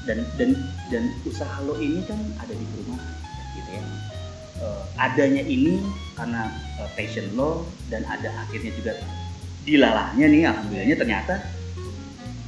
[0.06, 0.50] Dan dan
[0.94, 3.02] dan usaha lo ini kan ada di rumah
[3.58, 3.84] gitu ya.
[4.58, 5.82] Eh, adanya ini
[6.18, 6.50] karena
[6.82, 8.94] eh, passion lo dan ada akhirnya juga
[9.68, 11.34] dilalahnya nih alhamdulillahnya ternyata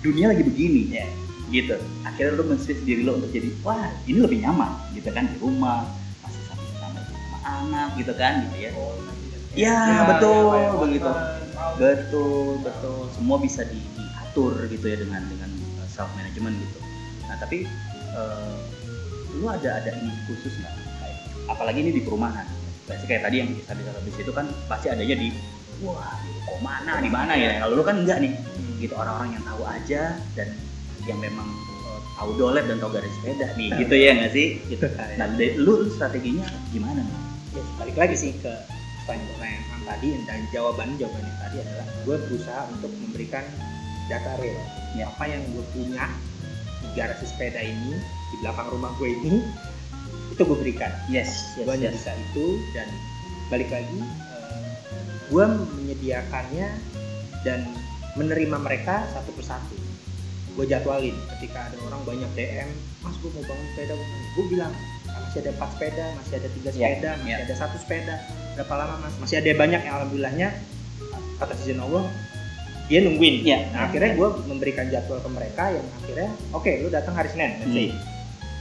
[0.04, 0.84] dunia lagi begini.
[0.94, 1.08] Ya.
[1.50, 1.82] gitu.
[2.06, 4.70] Akhirnya lo men-switch diri lo untuk jadi wah ini lebih nyaman.
[4.94, 5.82] Gitu kan di rumah
[6.22, 7.02] masih sama sama,
[7.42, 8.72] anak gitu kan gitu ya
[9.60, 10.48] Ya, betul,
[10.80, 11.10] begitu.
[11.76, 13.00] betul betul.
[13.12, 15.52] Semua bisa di- diatur gitu ya dengan dengan
[15.86, 16.80] self management gitu.
[17.28, 17.68] Nah tapi
[18.16, 18.56] eh,
[19.36, 20.74] lu ada ada ini khusus nggak?
[21.48, 22.48] Apalagi ini di perumahan.
[22.86, 25.30] Pasti kayak tadi yang bisa bisa habis itu kan pasti adanya di
[25.80, 27.52] wah di kok mana di mana ya?
[27.60, 28.34] Kalau lu kan enggak nih.
[28.80, 30.02] Gitu orang-orang yang tahu aja
[30.34, 30.50] dan
[31.04, 31.48] yang memang
[31.86, 34.48] eh, tahu dolet dan tahu garis sepeda nih gitu ya nggak sih?
[34.66, 37.18] Gitu nah lu, lu strateginya gimana nih?
[37.52, 38.54] Ya balik lagi sih ke
[39.18, 43.46] pertanyaan tadi dan jawaban jawaban yang tadi adalah gue berusaha untuk memberikan
[44.06, 44.62] data real.
[44.98, 45.06] Ya.
[45.06, 46.06] apa yang gue punya
[46.82, 49.42] di garasi sepeda ini di belakang rumah gue ini
[50.30, 50.94] itu gue berikan.
[51.10, 52.46] Yes gue hanya bisa itu
[52.78, 52.90] dan
[53.50, 54.02] balik lagi
[55.30, 56.68] gue menyediakannya
[57.46, 57.66] dan
[58.18, 59.78] menerima mereka satu persatu.
[60.58, 62.70] Gue jadwalin ketika ada orang banyak DM
[63.00, 63.94] mas gue mau bangun sepeda
[64.36, 64.74] gue bilang
[65.08, 67.38] "Ah, masih ada empat sepeda masih ada tiga Ya, sepeda masih ya.
[67.46, 68.16] ada satu sepeda
[68.60, 69.16] berapa lama mas?
[69.24, 70.48] Masih ada banyak yang alhamdulillahnya
[71.40, 72.04] atas izin Allah
[72.92, 73.48] dia nungguin.
[73.48, 73.72] Ya.
[73.72, 77.72] nah akhirnya gue memberikan jadwal ke mereka yang akhirnya oke lu datang hari Senin let's
[77.72, 78.04] say." Hmm.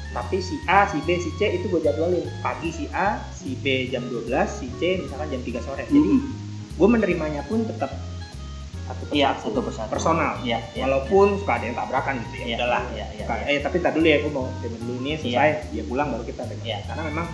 [0.09, 2.25] tapi si A, si B, si C itu gue jadwalin.
[2.41, 5.85] Pagi si A, si B jam 12, si C misalkan jam 3 sore.
[5.85, 6.15] Jadi jadi
[6.79, 7.93] gue menerimanya pun tetap
[8.89, 9.13] satu persatu.
[9.13, 9.91] iya satu persatu.
[9.93, 10.33] Personal.
[10.41, 10.89] Iya, iya.
[10.89, 12.45] walaupun suka ada yang tabrakan gitu ya.
[12.47, 12.83] Iya, udahlah.
[12.97, 13.45] iya, iya, Suka, iya.
[13.53, 15.51] eh tapi tak dulu ya gue mau terima dulu nih selesai.
[15.77, 16.79] Dia pulang baru kita Iya.
[16.89, 17.27] karena memang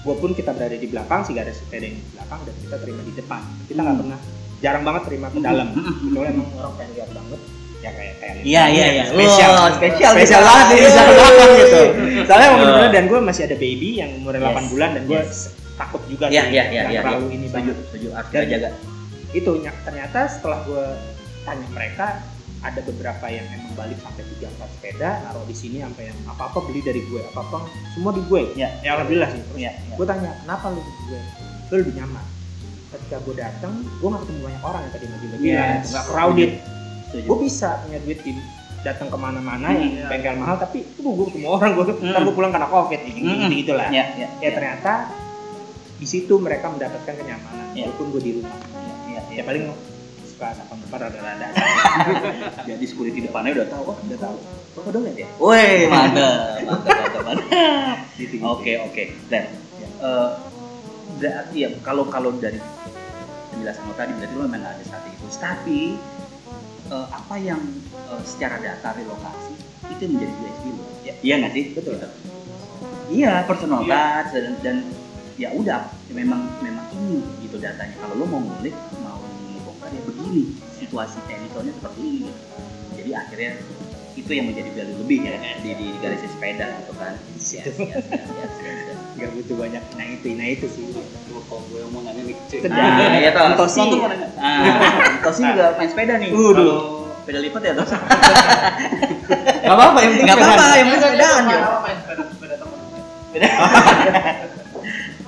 [0.00, 3.00] gue pun kita berada di belakang si garis sepeda yang di belakang dan kita terima
[3.00, 4.02] di depan kita nggak Hmm.
[4.02, 4.18] pernah
[4.58, 5.92] jarang banget terima ke dalam Hmm.
[6.02, 7.40] kecuali emang orang pengen lihat banget
[7.78, 9.04] ya kayak kayak Iya iya iya.
[9.06, 11.80] spesial Wow, spesial spesial banget nih bisa ke belakang gitu
[12.22, 12.62] soalnya emang Oh.
[12.62, 14.68] bener-bener dan gue masih ada baby yang umurnya 8 Yes.
[14.68, 15.38] bulan dan gue Yes.
[15.74, 17.00] takut juga Iya sih, iya iya nggak iya.
[17.02, 18.70] terlalu ini Setuju banget setuju harus Dan- jaga.
[19.30, 20.84] itu ny- ternyata setelah gue
[21.40, 22.06] tanya mereka
[22.60, 26.42] ada beberapa yang emang balik sampai tiga empat sepeda naruh di sini sampai yang apa
[26.46, 27.58] apa beli dari gue apa apa
[27.90, 28.68] semua di gue Iya.
[28.80, 29.94] ya alhamdulillah sih terus Iya iya.
[29.94, 31.20] gue tanya kenapa lu di gue
[31.66, 32.24] lu lebih nyaman
[32.90, 35.82] ketika gue datang gue nggak ketemu banyak orang yang tadi maju lagi Yes.
[35.88, 36.50] nggak crowded
[37.10, 38.32] gue bisa punya duit di
[38.80, 40.06] datang ke mana-mana Hmm, yang iya.
[40.08, 42.10] bengkel mahal tapi itu gue ketemu orang gue Hmm.
[42.10, 43.48] ntar gue pulang karena covid gitu Hmm.
[43.50, 44.28] gitu lah Iya iya.
[44.36, 44.92] ya ternyata
[45.96, 47.88] di situ mereka mendapatkan kenyamanan Iya.
[47.88, 48.56] walaupun gue di rumah
[49.06, 49.64] Iya ya paling
[50.40, 51.48] suka sapa depan rada-rada
[52.72, 54.36] Jadi security depannya udah tahu, oh udah tahu.
[54.72, 55.28] Kok udah lihat ya?
[55.36, 57.96] Woi, mantap, mantap, mantap, mantap.
[58.16, 59.04] gitu, Oke, oke.
[59.28, 59.44] Dan
[60.00, 60.30] eh,
[61.20, 62.56] berarti ya kalau kalau dari
[63.52, 65.36] penjelasan lo tadi berarti lo memang ada strategi khusus.
[65.44, 66.00] Tapi
[66.88, 67.60] eh, apa yang
[68.08, 69.52] eh, secara data relokasi
[69.92, 70.84] itu yang menjadi USP lo?
[71.04, 71.64] Ya, iya nggak sih?
[71.76, 72.00] Betul.
[72.00, 72.08] Gitu.
[73.12, 74.24] Iya, personal Iya.
[74.24, 74.76] touch dan, dan
[75.36, 77.92] ya udah memang memang ini gitu datanya.
[78.00, 78.72] Kalau lo mau ngulik
[79.80, 80.42] mau membongkar ya begini
[80.76, 82.30] situasi teknikalnya seperti ini.
[83.00, 83.50] Jadi akhirnya
[84.12, 87.14] itu yang menjadi value lebih ya di, di, di garis sepeda gitu kan.
[87.40, 88.98] Yes, yes, yes, yes, yes, yes.
[89.16, 90.84] nggak butuh banyak nah itu nah itu sih
[91.28, 92.60] Cuma kalau gue omongannya nih kecil.
[92.68, 93.64] Nah, ya toh.
[93.64, 93.80] Tosi.
[93.80, 93.98] Tosi.
[94.40, 94.64] Ah,
[95.24, 96.28] Tosi juga main sepeda nih.
[96.32, 96.76] Kalau
[97.24, 97.94] sepeda lipat ya Tosi.
[99.60, 101.58] nggak apa-apa yang penting Enggak apa-apa, yang penting sepedaan ya.
[101.80, 102.78] Main sepeda sepeda temen?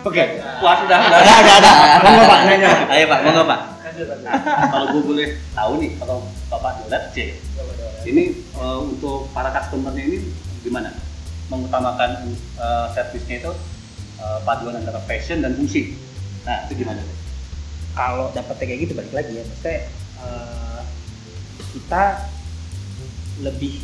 [0.03, 0.25] oke
[0.59, 1.19] Wah, sudah, sudah.
[1.23, 3.61] ada ada ada monggo pak nanya Ayo Pak, monggo Pak.
[4.73, 6.17] Kalau gue boleh tahu nih, kalau
[6.49, 7.37] Bapak Dolat C,
[8.09, 10.19] ini eh, untuk para customernya ini
[10.65, 10.93] gimana?
[11.53, 13.53] Mengutamakan eh, servisnya itu
[14.19, 15.97] eh, paduan antara fashion dan fungsi.
[16.43, 17.03] Nah, itu gimana?
[17.93, 19.79] kalau dapat kayak gitu balik lagi ya maksudnya
[20.21, 20.81] eh,
[21.77, 22.05] kita
[23.45, 23.75] lebih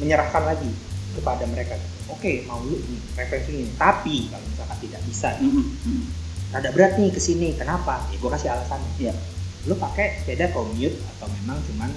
[0.00, 0.70] menyerahkan lagi
[1.16, 1.78] kepada mereka
[2.10, 5.64] oke mau lu ini referensi ini tapi kalau misalkan tidak bisa mm.
[6.54, 9.12] Rada berat nih ke sini kenapa ya gue kasih alasannya Iya.
[9.64, 11.90] lu pakai sepeda commute atau memang cuman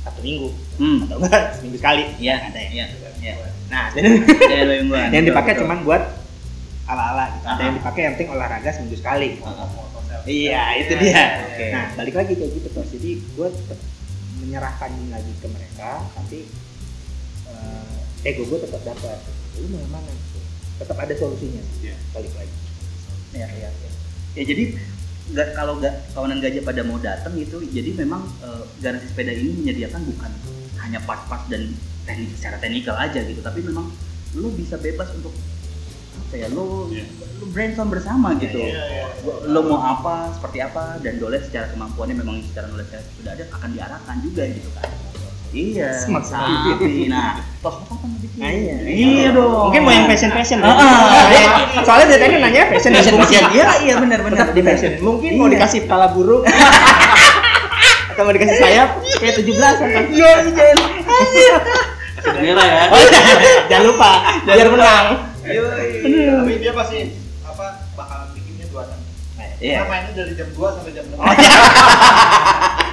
[0.00, 1.04] satu minggu Hmm.
[1.04, 2.84] atau enggak seminggu sekali Iya, ada ya iya,
[3.20, 3.32] iya.
[3.68, 4.08] nah jadi
[4.48, 4.72] Ya, lo
[5.12, 6.02] yang dipakai Betul, cuman buat
[6.84, 7.64] ala-ala gitu ada Ah.
[7.64, 9.28] yang dipakai yang penting olahraga seminggu sekali.
[9.38, 9.68] Motor
[10.02, 10.32] selfie.
[10.46, 11.60] iya itu Iya, dia iya, Oke.
[11.60, 11.70] iya.
[11.70, 13.78] nah balik lagi kayak gitu terus jadi gue tetap
[14.38, 16.38] menyerahkan ini lagi ke mereka tapi
[17.46, 19.18] eh, ego gue tetap dapat
[19.58, 20.12] lu mau mana
[20.78, 21.96] tetap ada solusinya Iya.
[22.10, 22.56] balik lagi
[23.28, 23.87] Ya, ya, ya.
[24.36, 24.64] Ya jadi
[25.28, 29.60] nggak kalau nggak kawanan gajah pada mau datang gitu, jadi memang eh, garansi sepeda ini
[29.60, 30.32] menyediakan bukan
[30.80, 31.68] hanya part-part dan
[32.08, 33.92] teknik secara teknikal aja gitu, tapi memang
[34.32, 35.32] lu bisa bebas untuk
[36.18, 37.04] apa ya lo Iya.
[37.40, 39.04] lo brainstorm bersama gitu Iya, iya.
[39.48, 43.70] lo mau apa seperti apa dan Dolet secara kemampuannya memang secara knowledge sudah ada akan
[43.72, 44.88] diarahkan juga gitu kan
[45.50, 48.74] iya Semaksimal tapi nah tos apa kan Nah, iya.
[48.86, 50.62] iya dong Mungkin mau yang fashion fashion.
[50.62, 51.26] Ah, ah.
[51.82, 54.92] Soalnya dari tadi nanya fashion fashion fashion iya iya benar benar Tetap di fashion.
[55.00, 55.58] Mungkin mau Iya.
[55.58, 56.46] dikasih kepala burung
[58.10, 60.04] atau mau dikasih sayap kayak 17 kan.
[60.08, 60.66] iya iya
[61.02, 61.50] Kasih
[62.30, 62.82] bendera ya.
[62.88, 63.34] Oh, iya.
[63.66, 64.10] Jangan lupa
[64.44, 65.06] biar menang.
[65.42, 65.62] Iya,
[66.36, 66.98] Tapi dia pasti
[67.42, 68.98] apa bakal bikinnya dua enam.
[69.58, 71.18] iya Kita mainnya dari jam 2 sampai jam 6.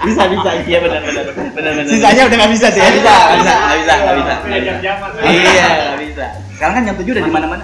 [0.03, 0.49] Bisa bisa.
[0.67, 2.81] iya benar benar benar benar Sisanya udah nggak bisa sih.
[2.83, 4.91] Nggak bisa, nggak bisa, nggak bisa, nggak bisa, nggak bisa.
[5.25, 6.25] Iya, nggak bisa.
[6.55, 7.63] Sekarang kan jam 7 udah di mana-mana.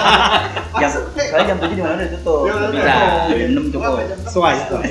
[0.82, 2.44] jam, soalnya jam 7 di mana udah tutup.
[2.44, 2.94] Iya, bisa,
[3.28, 3.88] jam 6 cukup.
[3.88, 4.28] Apa, jam enam?
[4.28, 4.90] Sesuai, sesuai.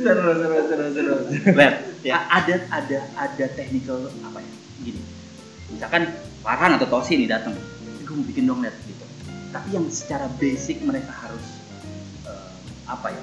[0.00, 1.14] Seru, seru, seru, seru.
[1.54, 2.24] Ler, Ya.
[2.32, 4.52] ada ada ada technical apa ya?
[4.80, 5.00] Gini.
[5.70, 6.02] Misalkan
[6.40, 7.52] Farhan atau Tosi nih datang.
[8.02, 9.04] Gue mau bikin dong net gitu.
[9.52, 11.44] Tapi yang secara basic mereka harus
[12.24, 12.50] eh,
[12.88, 13.22] apa ya?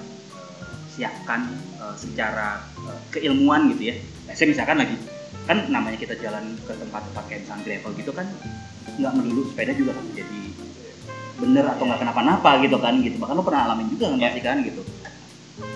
[0.97, 1.41] Eh, siapkan
[1.77, 3.95] eh, secara eh, keilmuan gitu ya.
[4.25, 4.97] Nah, saya misalkan lagi
[5.47, 8.27] kan namanya kita jalan ke tempat-tempat kayak misalnya gravel gitu kan
[8.97, 10.41] nggak melulu sepeda juga kan jadi
[11.37, 13.15] bener atau nggak kenapa-napa gitu kan gitu.
[13.21, 14.81] Bahkan lo pernah alamin juga kan pasti kan gitu.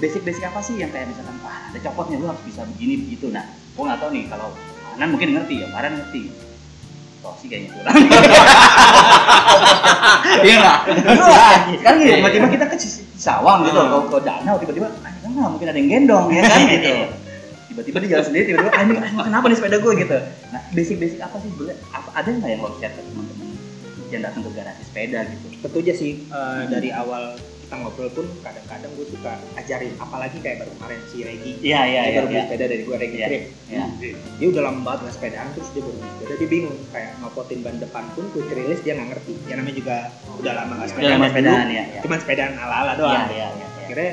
[0.02, 3.30] Basic-basic apa sih yang kayak misalkan wah ada copotnya lo harus bisa begini begitu.
[3.30, 4.50] Nah gue nggak tahu nih kalau
[4.98, 6.51] Anan mungkin ngerti ya Farhan ngerti
[7.22, 7.96] Toh sih kayaknya kurang
[10.42, 10.78] iya nggak?
[11.86, 11.94] Kan?
[12.02, 15.68] Gini tiba-tiba kita ke Cis- Sawang gitu ke, ke danau tiba-tiba ah kan nggak mungkin
[15.70, 16.60] ada yang gendong ya kan?
[16.66, 16.94] Gitu.
[17.72, 19.94] Tiba-tiba dia jalan sendiri tiba-tiba ah ini ini kenapa nih sepeda gue?
[20.02, 20.18] Gitu.
[20.50, 21.76] Nah basic-basic apa sih boleh?
[21.94, 23.48] Apa ada nggak yang lo share ke teman-teman
[24.12, 25.46] yang datang ke garasi sepeda gitu?
[25.62, 27.38] Tentu aja sih eh, dari awal
[27.72, 32.02] kita ngobrol pun kadang-kadang gue suka ajarin apalagi kayak baru kemarin si Regi iya iya
[32.04, 33.28] dia iya baru beli iya sepeda dari gue Regi Iya.
[33.32, 33.86] Trip iya
[34.36, 37.60] dia udah lama banget nggak sepedaan terus dia baru beli sepeda dia bingung kayak ngopotin
[37.64, 39.96] ban depan pun quick release dia nggak ngerti ya namanya juga
[40.36, 43.48] udah lama nggak sepedaan lama sepedaan ya ya cuman sepedaan ala-ala iya doang iya iya
[43.56, 43.68] iya.
[43.80, 44.12] akhirnya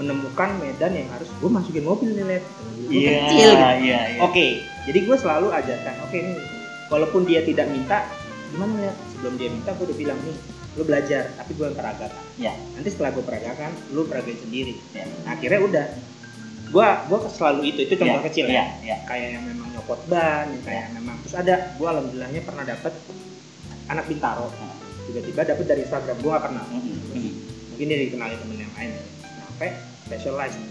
[0.00, 3.66] menemukan medan yang harus gue masukin mobil nih Gue Iya, kecil gitu.
[3.84, 4.18] iya, iya.
[4.24, 4.46] Oke,
[4.82, 6.42] jadi gue selalu ajarkan, oke nih,
[6.90, 8.02] walaupun dia tidak minta,
[8.50, 8.92] gimana ya?
[9.14, 10.34] Sebelum dia minta, gue udah bilang nih,
[10.78, 12.22] lu belajar, tapi gue yang peragakan.
[12.38, 12.52] Ya.
[12.78, 14.78] Nanti setelah gue peragakan, lu peragain sendiri.
[14.94, 15.04] Ya.
[15.26, 15.86] Nah, akhirnya udah,
[16.70, 18.64] gue gue selalu itu, itu contoh Iya, kecil iya, ya.
[18.86, 18.96] iya.
[19.10, 22.94] Kayak yang memang nyopot ban, yang kayak memang terus ada, gue alhamdulillahnya pernah dapet
[23.90, 24.46] anak bintaro,
[25.10, 26.66] tiba-tiba dapet dari Instagram, gue gak kenal.
[26.70, 27.32] Mm, mm.
[27.74, 28.90] Mungkin dia dikenalin temen yang lain.
[29.50, 29.68] Sampai
[30.06, 30.62] specialized,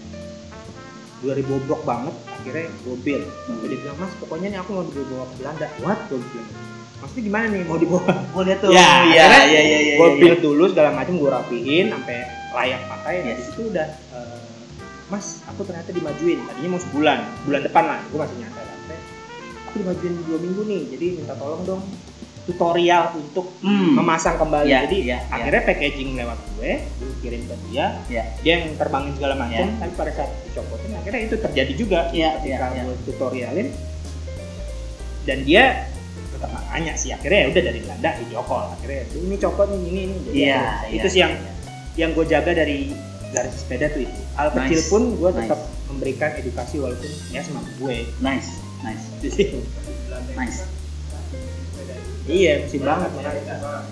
[1.20, 3.16] 2000 bobrok banget, akhirnya gue.
[3.44, 5.68] Sampai dia bilang, mas pokoknya nih aku mau dibawa ke Belanda.
[5.84, 6.00] What?
[6.08, 6.48] Gue bilang,
[7.00, 8.12] maksudnya gimana nih mau dibawa?
[8.32, 8.70] Gua lihat tuh.
[8.70, 9.94] Ya, iya, iya, iya, iya.
[9.96, 12.18] gue build dulu segala macam, gue rapihin sampai
[12.50, 13.14] layak pakai.
[13.16, 13.36] Nah, Yes.
[13.36, 14.40] di situ udah, eh,
[15.08, 16.38] mas aku ternyata dimajuin.
[16.44, 18.64] Tadinya mau sebulan, bulan depan lah, gue masih nyantai.
[18.64, 18.96] Sampai
[19.64, 21.82] aku dimajuin dua minggu nih, jadi minta tolong dong
[22.40, 23.94] tutorial untuk Hmm.
[23.94, 24.66] memasang kembali.
[24.66, 25.30] Iya, Jadi iya, iya.
[25.30, 28.22] akhirnya packaging lewat gue, gue kirim ke dia, Iya.
[28.42, 29.60] dia yang terbangin segala macam.
[29.62, 29.76] Iya.
[29.78, 32.82] Tapi pada saat dicopotin, akhirnya itu terjadi juga Iya, ketika iya.
[32.82, 33.68] gue tutorialin.
[35.20, 35.64] Dan dia
[36.40, 37.12] tetap nggak nanya sih.
[37.12, 38.66] Akhirnya ya udah dari Belanda video call.
[38.72, 40.16] Akhirnya ini copot nih ini ini.
[40.24, 41.52] Jadi akhirnya iya, itu sih yang iya.
[42.00, 42.78] yang gue jaga dari
[43.36, 44.20] garis sepeda tuh itu.
[44.40, 45.38] Hal Nice, kecil pun gue nice.
[45.44, 45.60] tetap
[45.92, 47.96] memberikan edukasi walaupun ya sama gue.
[48.24, 48.50] Nice,
[48.80, 49.04] nice,
[50.40, 50.64] nice.
[52.24, 53.84] Iya, musim banget makanya.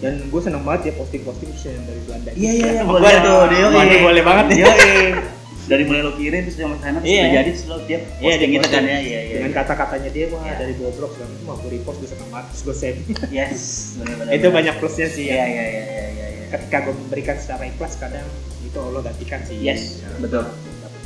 [0.00, 2.30] Dan gue seneng banget dia posting-posting share dari Belanda.
[2.34, 4.58] Iya, iya, iya, boleh tuh, dia boleh banget nih.
[5.70, 7.22] Iya, Dari mulai lo kirim terus yang sana terus Iya.
[7.22, 8.82] udah jadi terus lo dia Iya, posting dia gitu kan posting.
[8.82, 8.98] ya.
[9.00, 9.32] Iya, iya.
[9.32, 10.54] dengan kata-katanya dia wah Iya.
[10.56, 12.98] dari bobrok segala macam wah gue repost gue seneng banget terus gue save
[13.30, 13.60] Yes,
[13.96, 14.32] benar-benar.
[14.32, 16.44] itu banyak plusnya sih Iya, ya iya, iya, iya, iya, iya.
[16.50, 18.26] ketika gue memberikan secara ikhlas kadang
[18.60, 20.44] itu Allah gantikan sih Yes, Ya, betul.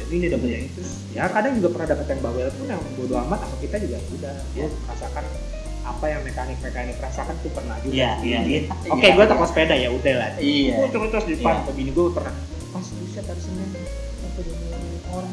[0.07, 0.81] ini dapat yang itu
[1.13, 4.05] ya kadang juga pernah dapat yang bawel pun yang bodo amat sama kita juga ya
[4.15, 5.25] udah gue rasakan
[5.83, 8.61] apa yang mekanik mekanik rasakan tuh pernah juga Iya, iya, iya.
[8.87, 10.73] oke gue toko sepeda ya udah lah Iya.
[10.75, 11.65] gue terus terus di depan Iya.
[11.65, 12.35] ke bini gue pernah
[12.71, 13.69] pas buset hari senin
[15.15, 15.33] orang.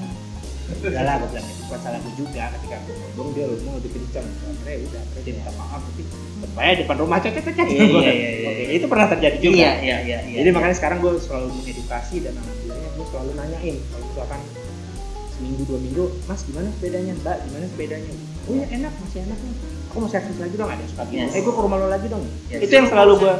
[0.71, 2.43] Udah lah gue bilang itu bukan salah gue juga.
[2.55, 5.81] Ketika gue ngomong dia ngomong lebih kencang akhirnya ya udah akhirnya dia minta maaf.
[5.83, 6.01] Tapi
[6.41, 8.73] supaya depan rumah cecet cecet Iya, iya, iya, iya, oke iya.
[8.79, 9.55] itu pernah terjadi juga.
[9.57, 10.37] Iya, iya, iya, iya.
[10.41, 13.75] jadi makanya sekarang gue selalu mengedukasi dan alhamdulillahnya gue selalu nanyain.
[13.91, 14.41] Kalau misalkan
[15.35, 17.13] seminggu dua minggu mas gimana sepedanya?
[17.19, 18.13] Mbak gimana sepedanya?
[18.47, 21.35] Oh ya enak masih enak nih aku mau servis lagi dong ada suka gitu Yes.
[21.35, 22.63] eh gue ke rumah lo lagi dong Yes.
[22.63, 23.33] itu yang selalu gue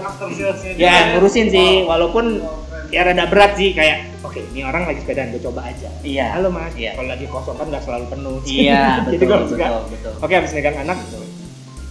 [0.76, 2.60] ya ngurusin sih walaupun Oh,
[2.92, 6.36] ya rada berat sih kayak oke ini orang lagi sepedaan gue coba aja Iya.
[6.36, 6.92] halo mas Iya.
[6.94, 10.14] kalau lagi kosong kan nggak selalu penuh Iya, jadi betul, gue betul, suka betul.
[10.20, 11.24] oke habis megang anak Betul.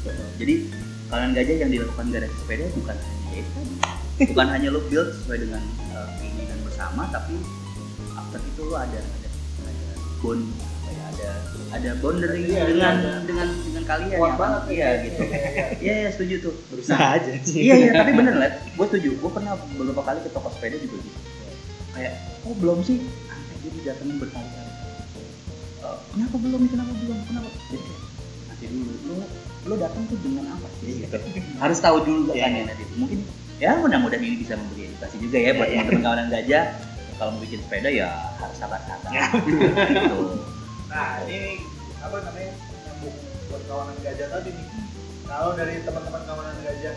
[0.00, 0.14] Betul.
[0.36, 0.54] Jadi
[1.08, 3.60] kalian gajah yang dilakukan garasi sepeda bukan hanya itu
[4.28, 7.34] bukan hanya lo build sesuai dengan uh, keinginan bersama, tapi
[8.12, 9.28] after itu lo ada ada,
[9.64, 9.88] ada
[10.20, 10.44] bond
[11.20, 11.32] ada
[11.70, 13.14] ada boundary Iya, dengan iya.
[13.22, 14.90] dengan dengan kalian Kuat ya, banget iya ya.
[15.02, 15.20] gitu.
[15.78, 16.54] Iya iya setuju tuh.
[16.68, 17.60] Berusaha Nah, aja sih.
[17.60, 18.50] iya iya tapi bener lah.
[18.70, 19.10] Gue setuju.
[19.16, 21.18] Gue pernah beberapa kali ke toko sepeda juga gitu.
[21.90, 22.12] Kayak
[22.42, 22.98] oh belum sih?
[23.00, 24.70] Sampai dia didatengin berkali-kali.
[25.80, 27.18] Eh, kenapa belum kenapa belum?
[27.24, 27.48] Kenapa?
[27.48, 28.00] Jadi kayak
[28.48, 28.92] nanti dulu.
[29.06, 29.14] Lo
[29.60, 31.04] lo datang tuh dengan apa sih?
[31.04, 31.16] Gitu.
[31.62, 32.84] Harus tahu dulu Iya, kan ya nanti.
[32.96, 33.18] Mungkin
[33.60, 35.78] ya mudah-mudahan ini bisa memberi edukasi juga ya buat Iya, iya.
[35.78, 36.64] teman-teman kawanan gajah.
[37.14, 38.08] Kalau mau bikin sepeda ya
[38.38, 39.10] harus sabar-sabar.
[39.44, 40.18] Gitu
[40.90, 41.62] Nah, ini
[42.02, 42.50] apa namanya
[42.82, 43.16] nyambung
[43.46, 44.66] buat kawanan gajah tadi nih.
[45.30, 46.94] Kalau dari teman-teman kawanan gajah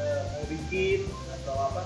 [0.00, 1.82] eh, mau bikin atau apa,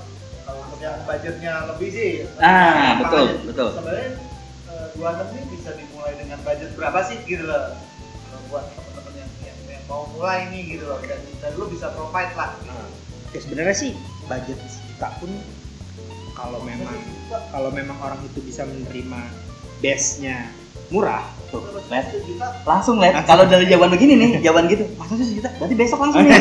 [0.46, 2.12] kalau yang budgetnya lebih sih.
[2.38, 3.34] Ah, gampang betul, aja.
[3.50, 3.68] betul.
[3.74, 4.10] Sebenarnya
[4.70, 7.74] eh, 26 ini bisa dimulai dengan budget berapa sih gitu loh.
[8.30, 11.90] Kalau buat teman-teman yang, yang, yang mau mulai nih gitu loh dan, dan lu bisa
[11.98, 12.54] provide lah.
[12.62, 12.70] Gitu.
[12.70, 12.86] Nah,
[13.34, 13.90] ya sebenarnya sih
[14.30, 15.34] budget sejuta pun
[16.38, 16.94] kalau memang
[17.50, 19.20] kalau memang orang itu bisa menerima
[19.82, 20.54] base-nya
[20.90, 22.06] murah tuh Let.
[22.62, 24.86] langsung let kalau dari jawaban begini nih jawaban gitu.
[24.94, 26.38] Masa sih sejuta berarti besok langsung nih.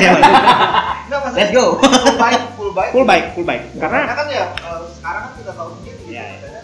[1.09, 1.81] Iya, let's go.
[1.81, 2.91] full bike, full bike.
[2.93, 3.65] full bike full bike.
[3.81, 6.59] Karena karena kan ya kalau sekarang kan kita tahu sendiri gitu Iya, iya.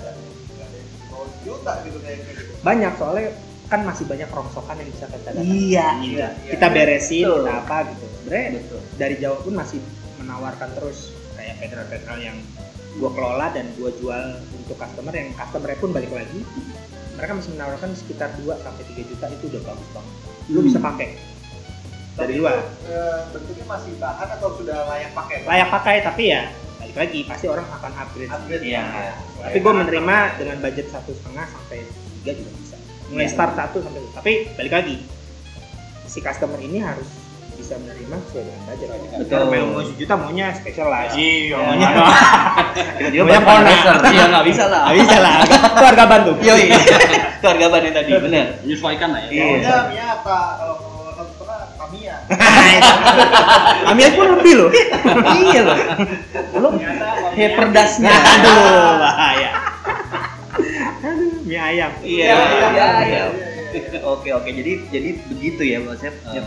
[1.46, 2.54] juta gitu kayaknya gitu.
[2.66, 3.30] banyak soalnya
[3.66, 5.88] kan masih banyak rongsokan yang bisa kita datang iya.
[6.02, 7.42] Iya, kita beresin Betul.
[7.42, 8.06] kita apa gitu.
[8.22, 8.80] Sebenarnya betul.
[8.98, 9.80] dari Jawa pun masih
[10.22, 11.00] menawarkan terus.
[11.34, 12.38] Kayak federal-federal yang
[13.02, 14.24] gua kelola dan gua jual
[14.54, 16.40] untuk customer yang customer pun balik lagi
[17.16, 20.14] mereka masih menawarkan sekitar 2 sampai 3 juta itu udah bagus banget
[20.46, 20.68] lu Hmm.
[20.68, 21.10] bisa pakai
[22.16, 22.56] dari Tapi luar
[22.86, 25.38] eh, bentuknya masih bahan atau sudah layak pakai?
[25.44, 26.42] layak pakai tapi ya
[26.78, 28.64] balik lagi pasti orang akan upgrade Upgrade.
[28.64, 28.84] Iya.
[29.42, 31.80] tapi gue menerima dengan budget satu setengah sampai
[32.16, 33.34] tiga juga bisa mulai Iya.
[33.34, 34.96] start satu sampai tapi balik lagi
[36.06, 37.10] si customer ini harus
[37.56, 39.30] bisa menerima sesuai dengan budget Betul.
[39.32, 41.02] kalau mau mau sejuta maunya special lah.
[41.10, 41.90] Iya, maunya.
[43.00, 43.66] Tiba-tiba Banyak Bapak orang.
[43.66, 43.96] Racer.
[44.12, 44.82] iya nggak bisa lah.
[44.86, 45.36] Nggak bisa lah.
[45.76, 49.30] Itu harga ban tuh yoi itu harga ban yang tadi bener menyesuaikan lah ya.
[49.32, 49.44] Iya.
[49.46, 50.76] Maunya Miata, kalau
[51.16, 52.16] setengah Tamiya.
[53.88, 54.70] Amil pun lebih loh.
[55.34, 55.78] Iya loh.
[56.60, 57.32] Lu Miata, Tamiya.
[57.36, 59.50] kayak perdasnya aduh bahaya.
[61.06, 61.92] Aduh mie ayam.
[62.02, 62.26] Iya.
[62.26, 63.24] Iya, iya iya, iya iya,
[63.76, 64.00] iya.
[64.04, 64.50] oke oke.
[64.50, 66.44] Jadi jadi begitu ya Eh,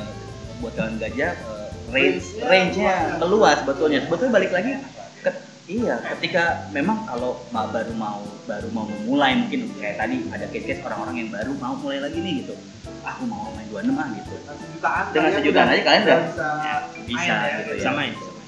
[0.59, 3.19] buat kawan gajah eh, range Range-nya range-nya luas.
[3.21, 4.71] meluas sebetulnya sebetulnya balik lagi
[5.19, 5.31] ke,
[5.67, 11.15] iya ketika memang kalau baru mau baru mau memulai mungkin kayak tadi ada case-case orang-orang
[11.19, 12.55] yang baru mau mulai lagi nih gitu
[13.01, 15.05] aku mau main 26 ah gitu Dengan sejutaan.
[15.11, 16.49] Dengan aja kalian udah bisa
[17.09, 17.77] bisa main ya, gitu ya.
[17.79, 18.47] bisa main bisa main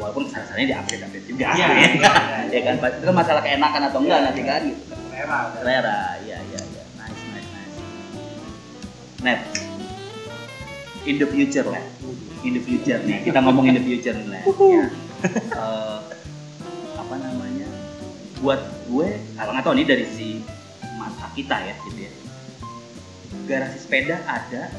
[0.00, 2.10] walaupun ke sana-sananya di update update juga Iya, ya, iya, iya.
[2.48, 5.38] ya kan itu kan masalah keenakan atau enggak Iya, nanti kan gitu Selera.
[5.52, 7.76] selera iya iya iya nice nice nice
[9.20, 9.40] net
[11.10, 11.82] in the future net
[12.46, 14.86] in the future nih kita ngomong in the future nih net ya.
[15.52, 15.98] Eh,
[16.96, 17.68] apa namanya?
[18.40, 20.40] Buat gue kalau nggak tahu nih dari si
[20.96, 22.12] mata kita ya gitu ya.
[23.44, 24.72] Garasi sepeda ada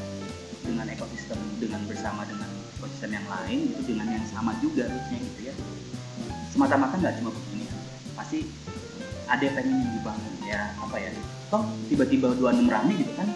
[0.66, 5.40] dengan ekosistem dengan bersama dengan ekosistem yang lain itu dengan yang sama juga harusnya gitu
[5.46, 5.54] ya.
[6.50, 7.70] Semata-mata nggak cuma begini.
[8.18, 8.50] Pasti
[9.30, 10.74] ada yang pengen dibangun ya.
[10.82, 11.14] Apa ya?
[11.54, 13.28] Toh tiba-tiba 26 rame gitu kan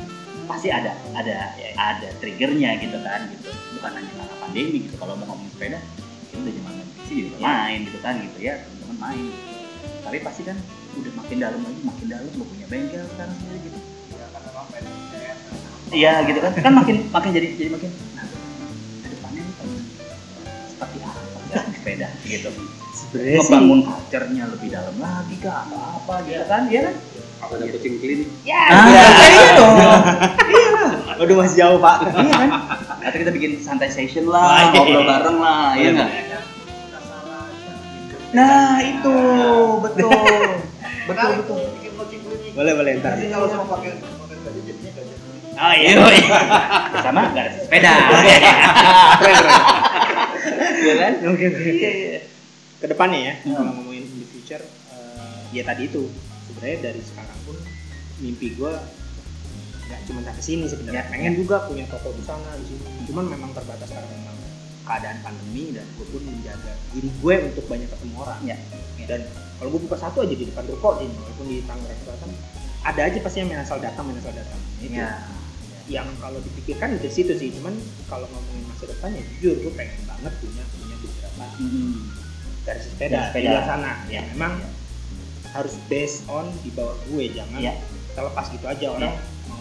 [0.47, 3.51] pasti ada ada ada triggernya gitu kan gitu.
[3.79, 4.95] Bukan hanya karena pandemi gitu.
[4.97, 5.79] Kalau mau ngomongin sepeda
[6.33, 6.75] ya udah zaman
[7.07, 8.55] sih juga main gitu kan gitu ya.
[8.63, 9.25] Teman-teman main
[10.07, 10.57] tapi pasti kan
[10.97, 13.79] udah makin dalam lagi makin dalam lo punya bengkel sekarang sendiri gitu.
[14.15, 14.95] Ya, karena pengen
[15.91, 16.53] iya gitu kan.
[16.63, 18.25] Kan makin makin jadi jadi makin nah
[19.03, 19.83] ke depannya nih pengen
[20.71, 22.51] seperti apa ya, sepeda gitu?
[22.97, 26.95] Sebenarnya sih ngebangun culture-nya lebih dalam lagi kah atau apa gitu kan ya kan
[27.47, 28.63] apa ada kucing klinik ya.
[28.75, 29.75] Ah, iya dong.
[31.23, 31.97] Waduh masih jauh pak.
[32.11, 32.51] Iya kan?
[33.07, 34.75] Atau kita bikin santai session lah iya.
[34.75, 36.11] ngobrol bareng lah iya nggak?
[38.35, 39.17] nah itu.
[39.87, 40.11] Betul.
[41.07, 41.63] Betul betul
[42.57, 43.15] boleh boleh ntar.
[43.21, 43.95] Kalau sama pakai
[45.57, 45.93] oh iya
[47.05, 47.95] sama nggak ada sepeda.
[50.77, 51.13] Iya kan?
[51.35, 51.63] Oke oke.
[51.67, 52.21] Iya iya.
[52.79, 53.55] Ke depannya ya Hmm.
[53.59, 56.07] kalau ngomongin in the future eh, ya tadi itu
[56.47, 57.57] sebenarnya dari sekarang pun
[58.19, 58.73] mimpi gue
[59.87, 61.03] nggak cuma sampai sini sebenarnya.
[61.03, 62.83] Ya, pengen juga punya toko di sana di sini.
[63.07, 64.37] Cuman memang terbatas karena memang
[64.87, 68.41] keadaan pandemi dan gue pun menjaga diri gue untuk banyak ketemu orang.
[68.43, 68.57] Ya,
[68.99, 69.07] ya.
[69.07, 69.21] dan
[69.59, 72.31] kalau gue buka satu aja di depan ruko ini walaupun di Tangerang Selatan
[72.87, 74.59] ada aja pasti yang asal datang asal datang.
[74.83, 74.95] Itu.
[74.99, 75.11] Iya
[75.87, 77.71] yang kalau dipikirkan di situ sih cuman
[78.11, 82.11] kalau ngomongin masa depan ya jujur gue pengen banget punya punya beberapa Mm-mm.
[82.67, 83.39] dari sepeda, Ya, sepeda.
[83.39, 83.93] di luar sana.
[84.11, 84.67] Ya Ya, memang ya.
[85.57, 87.73] Harus based on di bawah gue jangan Ya.
[88.13, 89.15] terlepas gitu aja orang
[89.47, 89.61] mau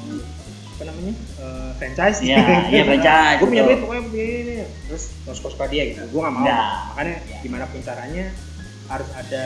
[0.69, 4.55] apa namanya eh, franchise Iya, iya, franchise, gue punya duit pokoknya begini ini.
[4.85, 6.67] terus terus kos dia gitu gue gak mau Nggak.
[6.91, 7.37] makanya Ya.
[7.41, 8.25] gimana pun caranya
[8.85, 9.43] harus ada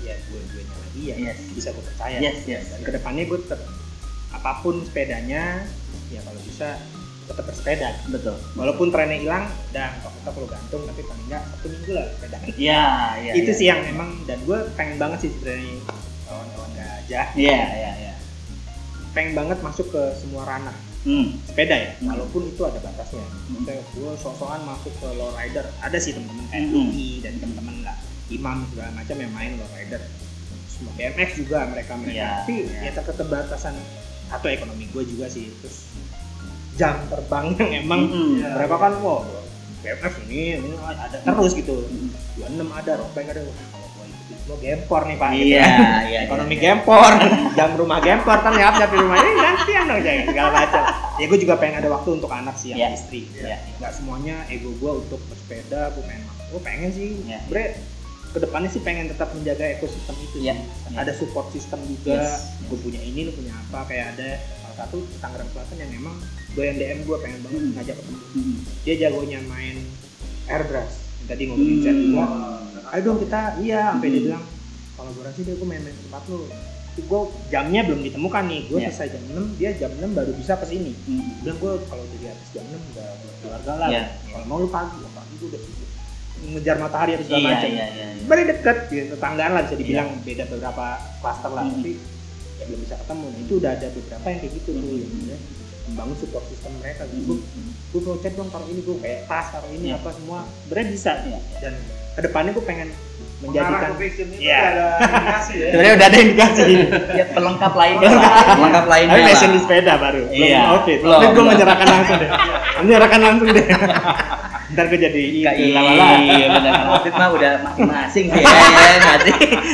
[0.00, 1.38] ya gue gue lagi ya Yes.
[1.52, 2.64] bisa gue percaya Yes, yes.
[2.72, 3.60] dan ke depannya gue tetap
[4.30, 5.60] apa pun sepedanya
[6.08, 6.80] ya kalau bisa
[7.30, 7.88] tetap bersepeda.
[8.10, 8.36] Betul.
[8.58, 12.36] Walaupun trennya hilang dan kok kita perlu gantung tapi paling nggak satu minggu lah sepeda.
[12.58, 12.84] Iya
[13.22, 13.58] iya itu iya.
[13.58, 15.74] sih yang memang dan gue pengen banget sih sebenarnya
[16.26, 18.14] kawan-kawan gajah iya iya iya.
[19.14, 20.74] Pengen banget masuk ke semua ranah.
[21.00, 21.32] Hmm.
[21.48, 21.90] sepeda ya?
[21.96, 22.12] Hmm.
[22.12, 23.24] walaupun itu ada batasnya.
[23.48, 26.92] Maksudnya gue sok-sokan masuk ke low rider ada sih temen-temen kayak Hmm.
[26.92, 27.96] Lucky dan temen-temen lah.
[28.30, 30.02] Imam segala macam yang main low rider
[30.68, 32.78] semua BMX juga mereka mereka Iya, tapi iya.
[32.84, 33.74] ya tetap keterbatasan
[34.30, 35.50] atau ekonomi gue juga sih.
[35.60, 35.89] Terus
[36.80, 38.40] jam terbang yang emang Mm-mm.
[38.40, 39.20] mereka kan wah
[39.80, 42.08] BMX ini ini ada terus gitu Mm-mm.
[42.40, 46.00] 26 ada rompeng ada kalau ikutin semua gempor nih pak gitu iya kan.
[46.06, 46.62] iya ekonomi iya.
[46.66, 47.12] gempor
[47.56, 50.82] jam rumah gempor kan ya tapi rumah ini gantian dong jangan segala macam
[51.14, 52.76] ya gue juga pengen ada waktu untuk anak sih Iya.
[52.82, 53.56] sama istri Iya, iya.
[53.76, 57.38] nggak semuanya ego gue untuk bersepeda gue pengen gue pengen sih Iya.
[57.46, 57.64] bre
[58.30, 60.64] ke depannya sih pengen tetap menjaga ekosistem itu Iya, sih.
[60.88, 60.96] iya.
[60.98, 64.30] ada support system juga Yes, gue punya ini lu punya apa kayak ada
[64.80, 66.16] satu Tangerang Selatan yang memang
[66.50, 67.72] doyan DM gue pengen banget Hmm.
[67.74, 68.56] ngajak ketemu Hmm.
[68.80, 69.76] dia jagonya main
[70.46, 72.10] airbrush yang tadi ngomongin chat Hmm.
[72.10, 72.26] gua
[72.90, 74.44] ayo dong kita iya sampai dia bilang
[74.96, 76.40] kolaborasi deh gue main-main ke tempat lu
[77.00, 78.88] gue jamnya belum ditemukan nih gue Iya.
[78.90, 81.22] selesai jam 6 dia jam 6 baru bisa ke sini Hmm.
[81.40, 84.02] bilang gue kalau udah di atas jam 6 udah buat keluarga lah Iya.
[84.26, 85.88] kalau mau lu pagi ya pagi gue udah sibuk
[86.42, 88.24] ngejar matahari atau segala iya macam iya iya iya.
[88.26, 90.84] Bari deket gitu tetanggaan lah bisa dibilang beda beberapa
[91.20, 91.74] klaster lah Hmm.
[91.78, 91.92] tapi
[92.60, 93.26] ya belum bisa ketemu.
[93.26, 95.38] Nah, itu udah ada beberapa yang kayak gitu tuh yang sebenarnya
[95.90, 97.34] membangun support system mereka gitu.
[97.40, 97.72] Hmm.
[97.90, 99.98] gue mau chat dong taruh ini gue kayak tas taruh ini Iya.
[99.98, 100.38] apa semua.
[100.62, 101.10] Sebenarnya bisa.
[101.26, 101.74] Iya, dan
[102.10, 102.88] ke depannya gue pengen
[103.40, 103.90] menjadikan
[104.38, 104.60] Iya.
[105.58, 105.68] ya.
[105.72, 106.62] Sebenarnya udah ada indikasi.
[107.10, 108.32] Ya, pelengkap lainnya lah.
[108.54, 110.22] pelengkap lainnya tapi fashion di sepeda baru.
[110.28, 110.38] Belum.
[110.38, 110.92] Iya, oke.
[111.02, 112.30] Belum, tapi gue menyerahkan langsung deh.
[112.84, 113.66] Menyerahkan langsung deh
[114.70, 115.22] ntar gue jadi
[115.74, 119.32] lala iya benar kan outfit mah udah masing-masing sih ya, ya nanti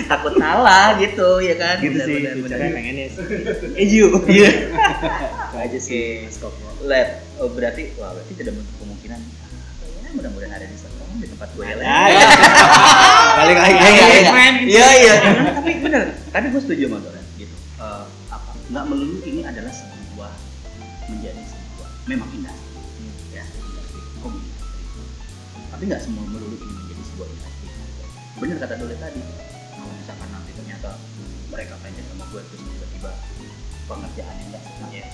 [0.09, 2.77] takut salah gitu ya kan gitu sih benar, caranya benar.
[2.81, 3.07] pengennya
[3.77, 4.51] Eju Iya.
[5.53, 6.53] itu aja sih skop
[6.87, 7.09] Lab,
[7.41, 9.21] oh, berarti wah berarti tidak menutup kemungkinan
[10.05, 11.75] ya, mudah-mudahan ada di sana di tempat gue ya.
[11.81, 12.29] Ya, ya.
[13.41, 14.33] balik lagi Iya, iya, iya.
[14.69, 15.15] Iya, iya.
[15.57, 17.57] Tapi bener, tapi gue setuju sama Doran gitu.
[17.81, 18.51] Eh, apa?
[18.69, 20.33] Nggak melulu ini adalah sebuah
[21.09, 22.66] menjadi sebuah memang industri,
[25.77, 27.68] Tapi nggak semua melulu ini menjadi sebuah industri.
[28.41, 29.20] Bener kata Dole tadi.
[29.77, 30.91] Kalau misalkan nanti ternyata
[31.53, 33.11] mereka pengen sama gue terus tiba-tiba
[33.87, 35.07] pengerjaannya nggak sama ya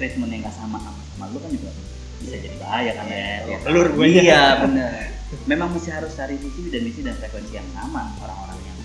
[0.00, 1.70] treatmentnya nggak sama sama sama lu kan juga
[2.24, 3.66] bisa jadi bahaya kan ya, ya kan?
[3.68, 5.12] Telur gue iya bener
[5.50, 8.78] memang mesti harus cari visi dan misi dan frekuensi yang sama orang-orang yang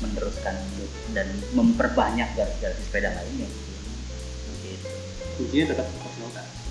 [0.00, 1.26] meneruskan hidup dan
[1.56, 3.48] memperbanyak garis-garis sepeda lainnya
[4.64, 4.88] gitu.
[5.40, 5.86] kuncinya tetap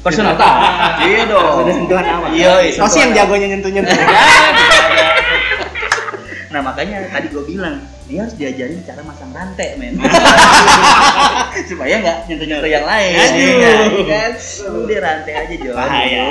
[0.04, 0.36] personal.
[0.40, 1.64] Touch iya dong.
[1.66, 2.30] Ada sentuhan awal.
[2.32, 3.98] iya iya, Oh sih yang jagonya nyentuh-nyentuh.
[6.50, 7.78] nah makanya tadi gue bilang
[8.10, 10.02] dia harus diajarin cara masang rantai men.
[11.70, 13.16] Supaya nggak nyentuh-nyentuh yang lain.
[13.22, 13.38] Aduh.
[13.38, 14.32] Iya, iya kan?
[14.82, 15.72] Udah rantai aja Jo.
[15.78, 16.24] Bahaya.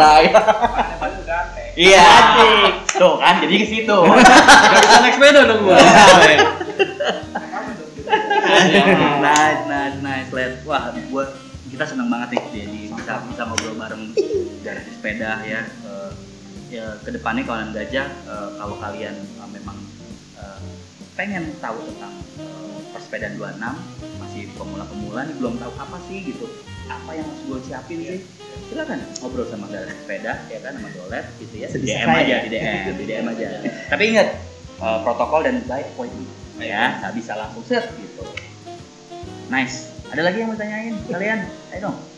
[0.00, 0.40] bahaya.
[1.76, 2.08] Iya.
[2.88, 3.98] Tuh kan jadi ke situ.
[4.00, 5.76] Nggak bisa naik sepeda dong gua.
[9.20, 10.28] Nice nice nice.
[10.32, 11.24] Lad wah gua
[11.68, 14.02] kita senang banget nih jadi bisa bisa ngobrol bareng
[14.66, 16.12] dari sepeda ya Eh,
[16.74, 19.78] ya ke depannya kawanan gajah eh, kalau kalian eh, memang
[20.42, 20.58] eh,
[21.14, 23.62] pengen tahu tentang eh, persepedaan 26
[24.18, 26.50] masih pemula-pemula nih belum tahu apa sih gitu
[26.90, 28.20] apa yang harus gue siapin sih
[28.74, 32.50] silakan ngobrol sama garis sepeda ya kan sama dolet gitu ya di DM aja di
[32.50, 33.46] DM di DM aja.
[33.86, 34.28] Tapi ingat
[34.82, 36.26] eh, protokol dan by appointment
[36.58, 38.26] ya nggak bisa langsung set gitu.
[39.46, 39.94] Nice.
[40.10, 41.46] Ada lagi yang mau tanyain kalian?
[41.70, 42.15] Ayo dong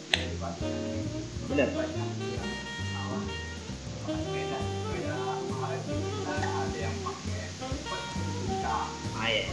[9.19, 9.45] Ah ya.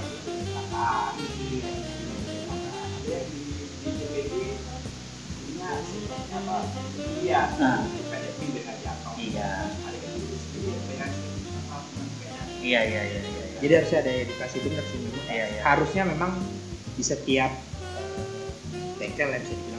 [7.55, 7.79] nah
[12.65, 13.57] iya iya iya iya iya iya.
[13.61, 14.99] Jadi harusnya ada edukasi bener sih.
[15.29, 15.61] Iya, iya.
[15.63, 16.31] Harusnya memang
[16.95, 19.74] di setiap eh, bengkel ya bisa dibilang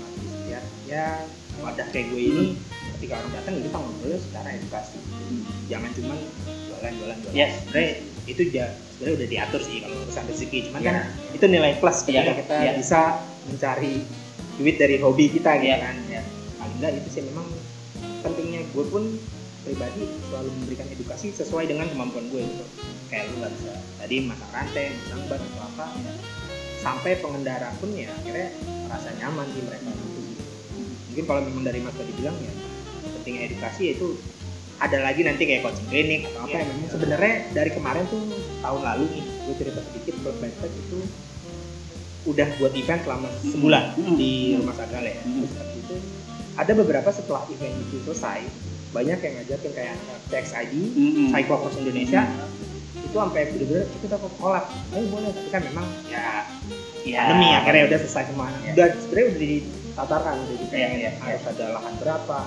[0.87, 1.07] ya
[1.59, 2.45] wadah kayak gue ini
[2.97, 4.99] ketika orang datang ya kita ngobrolnya secara edukasi.
[5.67, 6.15] Jangan cuma
[6.47, 7.35] jualan jualan jualan.
[7.37, 7.53] Yes.
[7.67, 7.91] Sebenarnya
[8.27, 10.59] itu sebenarnya udah diatur sih kalau urusan rezeki.
[10.71, 10.89] Cuman Iya.
[10.89, 10.97] kan
[11.35, 12.73] itu nilai plus ketika Iya, kita iya.
[12.79, 13.01] bisa
[13.47, 13.95] mencari
[14.57, 15.97] duit dari hobi kita gitu Iya, kan.
[16.09, 16.23] iya.
[16.57, 17.47] Paling enggak itu sih memang
[18.25, 19.05] pentingnya gue pun
[19.67, 22.65] pribadi selalu memberikan edukasi sesuai dengan kemampuan gue gitu.
[23.11, 25.87] Kayak lu nggak bisa tadi masang rantai, masang ban atau apa.
[26.81, 28.55] Sampai pengendara pun ya akhirnya
[28.87, 30.21] merasa nyaman sih mereka gitu.
[31.17, 32.53] Mungkin kalau memang dari Mas tadi bilang ya
[33.17, 34.21] pentingnya edukasi yaitu
[34.77, 38.21] ada lagi nanti kayak coaching klinik atau apa yang memang sebenarnya dari kemarin tuh
[38.61, 40.99] tahun lalu nih gue cerita sedikit Step itu
[42.29, 43.85] udah buat event selama sebulan
[44.21, 45.23] di rumah Sagale ya.
[45.25, 45.41] Hmm.
[45.41, 45.97] Terus habis itu
[46.61, 48.45] ada beberapa setelah event itu selesai
[48.93, 49.97] banyak yang ngajakin kayak
[50.29, 51.27] TXID, Mm-mm.
[51.33, 52.29] Cyclocross Indonesia
[53.01, 56.45] itu sampai bener-bener kita kok kolab, ayo boleh tapi kan memang ya
[57.07, 57.23] Ya.
[57.23, 58.51] pandemi akhirnya udah selesai semua.
[58.67, 58.75] Ya.
[58.75, 59.39] Udah sebenarnya udah
[59.97, 62.39] ditatarkan udah di Ya, ya, harus ada lahan berapa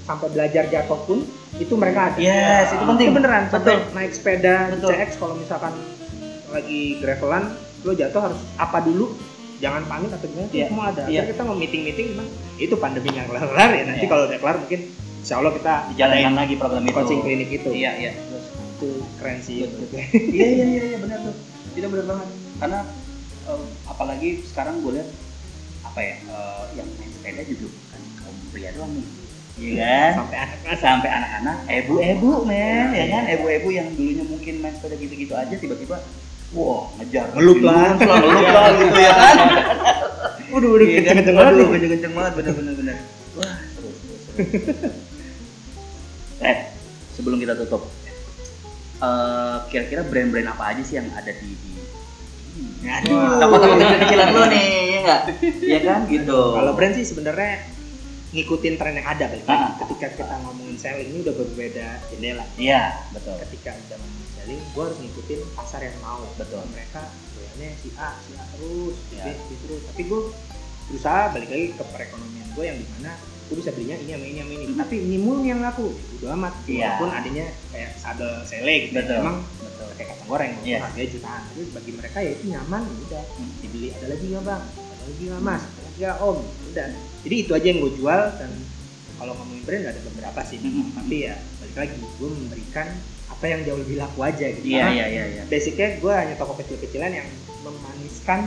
[0.00, 1.18] sampai belajar jatuh pun
[1.56, 2.18] itu mereka ada.
[2.20, 3.08] Yes, itu penting.
[3.10, 3.48] beneran.
[3.48, 3.94] Sampai Betul.
[3.94, 4.90] naik sepeda Betul.
[4.92, 5.72] CX kalau misalkan
[6.46, 7.44] lagi gravelan
[7.80, 9.16] lo jatuh harus apa dulu
[9.56, 10.66] jangan panik atau gimana itu Iya.
[10.68, 11.02] semua ada.
[11.02, 11.08] Iya.
[11.08, 12.28] Akhirnya kita mau meeting meeting memang
[12.58, 14.10] itu pandemi yang kelar ya nanti Iya.
[14.10, 14.80] kalau udah kelar mungkin
[15.20, 16.92] insya Allah kita dijalankan lagi program itu.
[16.92, 17.70] coaching klinik itu.
[17.70, 18.12] Iya, iya.
[18.76, 19.56] Itu keren sih.
[19.64, 19.68] Iya,
[20.28, 21.34] iya, iya, iya, benar tuh.
[21.72, 22.28] Itu benar banget.
[22.58, 22.80] Karena
[23.46, 25.08] eh, apalagi sekarang gue lihat
[25.90, 29.06] apa ya, eh, yang main sepeda juga bukan kaum pria doang nih.
[29.60, 30.12] Iya kan?
[30.16, 35.34] Sampai anak sampai anak-anak ebu-ebu men ya kan ebu-ebu yang dulunya mungkin main sepeda gitu-gitu
[35.34, 36.00] aja tiba-tiba
[36.50, 37.92] wah ngejar Ngelup lah.
[37.94, 39.36] selalu ngelup lah gitu ya kan
[40.50, 40.96] Waduh, udah Iya kan?
[40.96, 41.66] kenceng-kenceng banget nih.
[41.68, 42.96] kenceng-kenceng banget bener-bener bener
[43.36, 44.48] wah seru seru seru
[46.40, 46.56] eh
[47.12, 47.82] sebelum kita tutup
[48.98, 51.70] eh, kira-kira brand-brand apa aja sih yang ada di, di
[52.80, 53.36] Aduh.
[53.38, 55.20] toko-toko kecil-kecilan lo nih ya nggak
[55.60, 57.60] ya kan gitu Kalau brand sih sebenarnya
[58.30, 59.58] ngikutin tren yang ada balik lagi.
[59.58, 59.74] Ah.
[59.82, 62.46] Ketika kita ngomongin selling ini udah berbeda jendela.
[62.54, 66.22] iya betul Ketika kita ngomongin selling, gue harus ngikutin pasar yang mau.
[66.38, 66.62] Betul.
[66.70, 67.02] Mereka
[67.34, 69.34] doyannya si A, si A terus, si B, Ya.
[69.34, 69.82] si B terus.
[69.90, 70.20] Tapi gue
[70.86, 73.12] berusaha balik lagi ke perekonomian gue yang di mana
[73.50, 74.64] gue bisa belinya ini sama ini sama ini.
[74.72, 75.90] Tapi ini mulu yang laku.
[76.16, 76.54] Udah amat.
[76.64, 76.86] Iya.
[76.94, 78.94] Walaupun adanya kayak sadel sele gitu.
[78.96, 79.18] Betul.
[79.18, 80.78] Emang betul kayak kacang goreng, walaupun Iya.
[80.80, 81.42] harganya jutaan.
[81.44, 83.50] Tapi bagi mereka ya itu nyaman, ya udah Hmm.
[83.58, 86.38] dibeli ada lagi nggak bang ada lagi nggak mas ada lagi nggak om
[86.70, 86.86] udah
[87.20, 88.50] jadi itu aja yang gue jual dan
[89.16, 90.84] kalau ngomongin brand ada beberapa sih Mhm.
[90.94, 92.86] tapi ya balik lagi gue memberikan
[93.26, 96.34] apa yang jauh lebih laku aja gitu iya Karena iya iya iya basicnya gue hanya
[96.36, 97.28] toko kecil-kecilan yang
[97.60, 98.40] memaniskan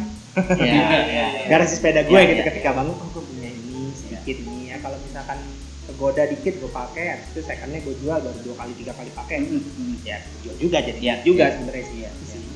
[0.55, 0.73] iya
[1.03, 1.45] iya iya.
[1.51, 4.62] garasi sepeda gue Iya, gitu iya, ketika bangun oh gue punya ini sedikit ini ya
[4.83, 5.39] kalau misalkan
[5.83, 9.37] kegoda dikit gue pakai habis itu secondnya gue jual baru dua kali tiga kali pakai
[9.41, 9.95] Mm, mm.
[10.03, 11.53] ya jual juga jadi Iya, juga iya.
[11.53, 12.11] sebenarnya sih ya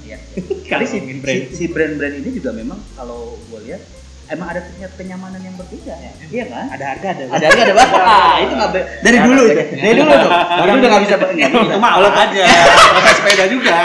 [0.05, 0.17] Iya.
[0.71, 1.41] Kali Kalau sih si, brand.
[1.49, 3.83] si brand-brand ini juga memang kalau gue lihat
[4.27, 6.11] emang ada kenya- kenyamanan yang berbeda ya.
[6.25, 6.65] Iya kan?
[6.69, 7.97] ada harga ada Ada harga ada berapa?
[8.07, 9.55] Ah, itu nggak be- dari dulu tuh.
[9.73, 10.31] Dari dulu tuh.
[10.31, 12.43] Dari dulu udah nggak bisa itu mah aja
[12.89, 13.77] pakai sepeda juga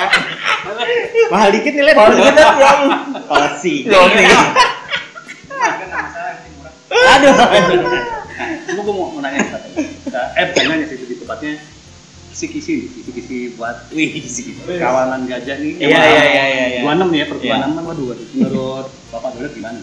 [1.28, 2.50] mahal dikit nih lihat Kalau kita ya.
[2.54, 2.74] nggak
[6.52, 6.70] murah.
[6.92, 7.34] Aduh.
[8.72, 9.68] Cuma gue mau, nanya satu
[10.08, 11.52] Nah, eh bukan nanya sih lebih tepatnya
[12.28, 14.56] kisi-kisi nih kisi-kisi buat Wih, sih.
[14.74, 16.80] kawanan gajah nih Iya, iya, iya, iya, iya.
[16.82, 17.56] 26 nih ya per Iya.
[17.60, 19.80] 26 waduh waduh menurut bapak dulu gimana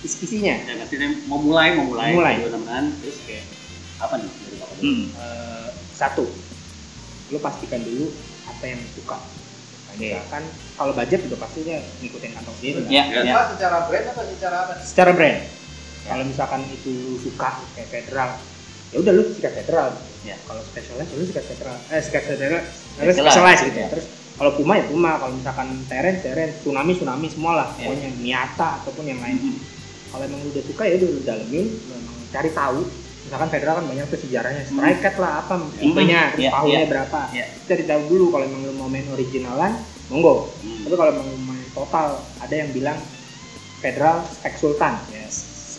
[0.00, 2.34] kisi-kisinya ya nggak sih Nih, mau mulai mau mulai Mulai.
[2.40, 3.44] mudah-mudahan terus kayak
[3.98, 5.06] apa nih dari bapak dulu Hmm.
[5.14, 6.24] Eh, satu
[7.26, 8.08] lo pastikan dulu
[8.44, 9.16] apa yang suka
[9.94, 10.42] misalkan
[10.74, 12.90] kalau budget juga pastinya ngikutin kantong sendiri lah.
[12.90, 13.20] Ya, Ya.
[13.22, 13.32] ya.
[13.32, 14.72] Apa secara brand apa secara apa?
[14.82, 15.38] secara brand
[16.04, 16.10] Ya.
[16.10, 18.30] kalau misalkan itu lo suka kayak federal
[18.90, 19.88] ya udah lo suka federal
[20.20, 20.36] Ya.
[20.42, 22.60] kalau specialized lo suka federal eh suka federal
[22.94, 23.88] Specialized, specialized gitu ya.
[23.88, 27.88] terus kalau Puma ya Puma kalau misalkan Teren Teren Tsunami Tsunami semua lah Ya.
[27.88, 29.58] pokoknya Miata ataupun yang lain Hmm.
[30.10, 32.80] kalau emang lu udah suka ya udah lu dalemin lu emang cari tahu
[33.24, 36.30] misalkan federal kan banyak tuh sejarahnya strike cat lah apa tipenya Hmm.
[36.30, 36.86] terus Ya, tahunnya ya.
[36.86, 37.44] berapa Ya.
[37.64, 39.72] cari tahu dulu kalau emang lu mau main originalan
[40.06, 40.84] monggo Hmm.
[40.84, 43.00] tapi kalau emang lu main total ada yang bilang
[43.80, 45.24] federal spek sultan ya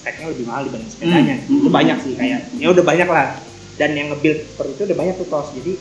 [0.05, 1.57] speknya lebih mahal dibanding sepedanya Hmm.
[1.57, 3.27] itu banyak sih kayak ya udah banyak lah
[3.75, 5.73] dan yang nge-build seperti itu udah banyak tuh tos jadi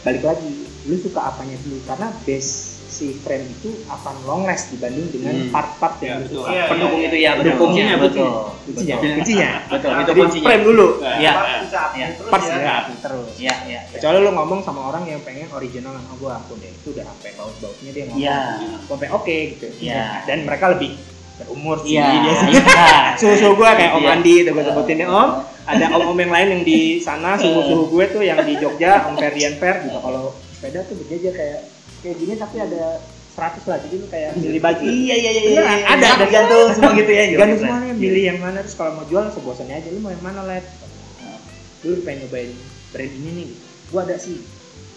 [0.00, 0.50] balik lagi
[0.84, 2.52] lu suka apanya dulu karena base
[2.86, 5.50] si frame itu akan long last dibanding dengan Hmm.
[5.50, 6.38] part-part Ya, yang lu betul.
[6.38, 7.24] suka Iya, Pendukung iya, itu iya.
[7.24, 7.42] ya, betul.
[7.42, 8.30] Pendukungnya, betul.
[8.62, 9.10] kuncinya Betul.
[9.10, 10.46] kuncinya Betul, itu kuncinya.
[10.46, 11.12] frame dulu Iya.
[11.18, 11.32] Iya.
[12.14, 12.54] terus parts ya.
[12.56, 13.80] ya terus Iya, iya.
[13.90, 17.30] kecuali lu ngomong sama orang yang pengen original oh gue ampun deh itu udah sampai
[17.34, 18.38] baut-bautnya dia ngomong Iya.
[18.86, 20.04] sampai oke gitu Iya.
[20.22, 20.90] dan mereka lebih
[21.36, 22.06] berumur sih Iya.
[22.20, 22.62] dia sih Iya.
[23.20, 24.12] suhu-suhu gue kayak Om Iya.
[24.12, 25.30] Andi itu gue sebutin ya Om
[25.64, 29.56] ada om-om yang lain yang di sana suhu-suhu gue tuh yang di Jogja Om Ferdian
[29.56, 31.60] Fer juga kalau sepeda tuh berjejer kayak
[32.00, 33.00] kayak gini tapi ada
[33.32, 35.62] 100 lah jadi lu kayak milih baju Iya, iya, iya, iya.
[35.90, 36.26] Ada, ada.
[36.28, 37.24] gantung semua gitu ya.
[37.34, 40.40] gantung semuanya milih yang mana terus kalau mau jual sebosannya aja lu mau yang mana
[40.44, 40.62] led
[41.82, 42.50] lu pengen nyobain
[42.92, 43.48] brand ini nih
[43.90, 44.38] gua ada sih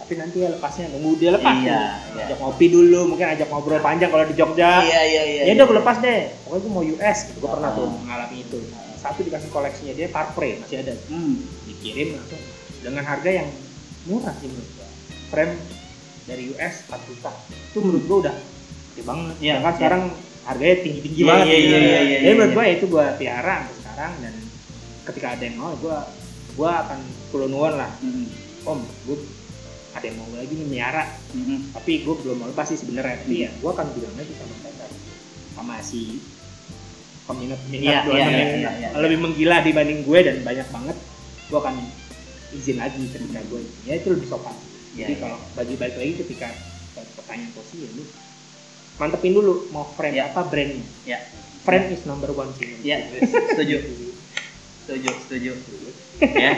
[0.07, 1.81] tapi nanti ya lepasnya nunggu dia lepas Iya,
[2.15, 2.23] iya.
[2.23, 5.41] ajak ngopi dulu mungkin ajak ngobrol panjang kalau di Jogja Iya, iya, iya.
[5.43, 7.99] ya udah gue lepas deh pokoknya gue mau US gitu gue pernah tuh Ah.
[7.99, 8.59] mengalami itu
[8.95, 11.43] satu dikasih koleksinya dia Parpre masih ada Hmm.
[11.67, 12.39] dikirim langsung
[12.79, 13.47] dengan harga yang
[14.05, 14.87] murah sih menurut gua
[15.27, 15.53] frame
[16.23, 18.35] dari US 4 juta itu menurut gua udah
[18.87, 19.75] gede banget Iya, sedangkan iya.
[19.75, 20.01] sekarang
[20.45, 22.55] harganya tinggi tinggi Iya, banget iya, iya, iya, iya, jadi menurut iya.
[22.55, 24.33] gua ya itu gua pelihara sampai sekarang dan
[25.03, 25.97] ketika ada yang mau gua
[26.55, 28.23] gua akan kulon nuwun lah Hmm.
[28.63, 29.19] om gua
[29.97, 31.03] ada yang mau lagi nih miara.
[31.33, 31.73] Hmm.
[31.73, 33.17] tapi gue belum mau lepas sih sebenarnya.
[33.25, 34.85] Tapi ya gue akan bilang lagi sama mereka.
[35.57, 36.01] Sama si
[37.27, 38.89] peminat Iya, peminat iya, yang iya, iya, iya.
[39.01, 40.97] lebih menggila dibanding gue dan banyak banget.
[41.49, 41.75] Gue akan
[42.55, 44.55] izin lagi ketika gue ya itu lebih sopan.
[44.95, 45.21] Iya, jadi iya.
[45.25, 46.47] kalau bagi balik lagi ketika
[46.97, 48.03] pertanyaan posisi ya lu
[48.97, 50.33] mantepin dulu mau frame Iya.
[50.33, 51.21] apa brandnya ya
[51.61, 52.71] frame is number one sih.
[52.81, 53.19] Ya gue.
[53.53, 53.77] setuju
[54.87, 55.11] setuju.
[55.27, 55.51] Setuju.
[56.39, 56.53] Ya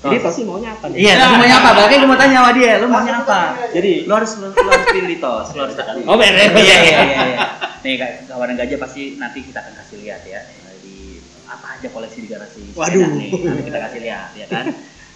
[0.00, 0.96] jadi Tosi maunya apa nih?
[0.98, 1.68] iya lu maunya apa?
[1.76, 3.40] Makanya gue mau tanya sama dia lu maunya apa?
[3.68, 6.50] jadi lu harus lu, lu harus pilih tos lu harus oh beres.
[6.50, 7.38] Iya iya iya iya.
[7.84, 7.94] Nih
[8.26, 10.40] kawan gajah pasti nanti kita akan kasih lihat ya.
[10.80, 13.08] Di apa aja koleksi di garasi Waduh.
[13.14, 13.30] nih.
[13.40, 14.64] Nanti kita kasih lihat ya kan?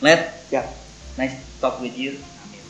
[0.00, 0.64] Let Siap.
[1.16, 2.16] nice talk with you.
[2.42, 2.62] Amin.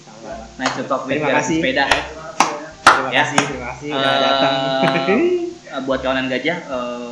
[0.57, 1.59] Nice to talk with Terima garasi kasih.
[1.61, 1.85] sepeda.
[1.87, 3.23] Terima Ya.
[3.23, 3.43] kasih.
[3.45, 4.55] Terima kasih udah datang.
[5.65, 7.11] Eh, buat kawanan gajah eh,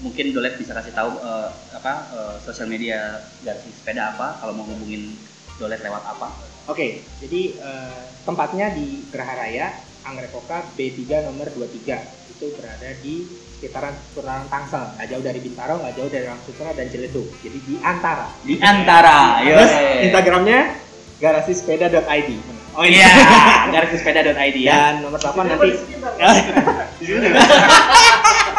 [0.00, 4.64] mungkin Dolet bisa kasih tahu eh, apa eh, sosial media garasi sepeda apa kalau mau
[4.68, 5.16] hubungin
[5.60, 6.28] Dolet lewat apa
[6.68, 9.74] Oke, jadi eh, tempatnya di Geraha Raya,
[10.06, 11.98] Angrepoka B3 nomor 23.
[12.30, 13.26] Itu berada di
[13.58, 17.26] sekitaran sekitaran Tangsel, nggak jauh dari Bintaro, nggak jauh dari Rangsutra dan Ciledug.
[17.42, 18.30] Jadi di antara.
[18.46, 19.74] di antara yo Terus
[20.06, 20.78] Instagramnya
[21.18, 22.30] garasisepeda.id.
[22.78, 23.10] oh iya
[23.74, 25.74] garasisepeda.id ya Dan nomor telepon nanti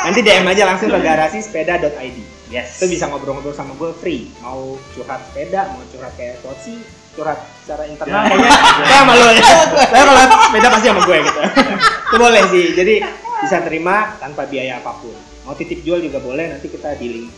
[0.06, 2.18] nanti DM aja langsung ke garasisepeda.id.
[2.50, 4.30] yes Itu bisa ngobrol-ngobrol sama gue free.
[4.42, 6.82] Mau curhat sepeda, mau curhat kayak Tosi,
[7.14, 8.52] curhat secara internal kayaknya
[8.86, 9.44] saya sama lu ya.
[9.90, 11.40] Saya kalau sepeda pasti sama gue gitu.
[12.10, 12.66] Itu boleh sih.
[12.76, 12.96] Jadi
[13.42, 15.16] bisa terima tanpa biaya apa pun.
[15.46, 16.54] Mau titip jual juga boleh.
[16.54, 17.30] Nanti kita di link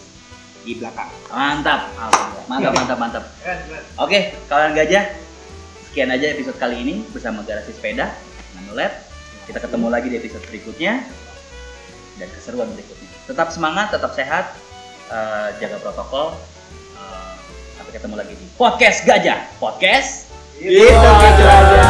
[0.63, 1.11] di belakang.
[1.27, 1.91] mantap
[2.47, 3.23] mantap mantap mantap
[3.99, 5.11] oke kawan gajah
[5.91, 8.15] sekian aja episode kali ini bersama garasi sepeda
[8.51, 8.93] dengan Dolet
[9.43, 11.03] kita ketemu lagi di episode berikutnya
[12.17, 14.53] dan keseruan berikutnya tetap semangat tetap sehat
[15.09, 16.37] eh, jaga protokol
[16.97, 17.33] eh,
[17.79, 20.29] sampai ketemu lagi di podcast gajah podcast
[20.63, 21.81] Itu aja.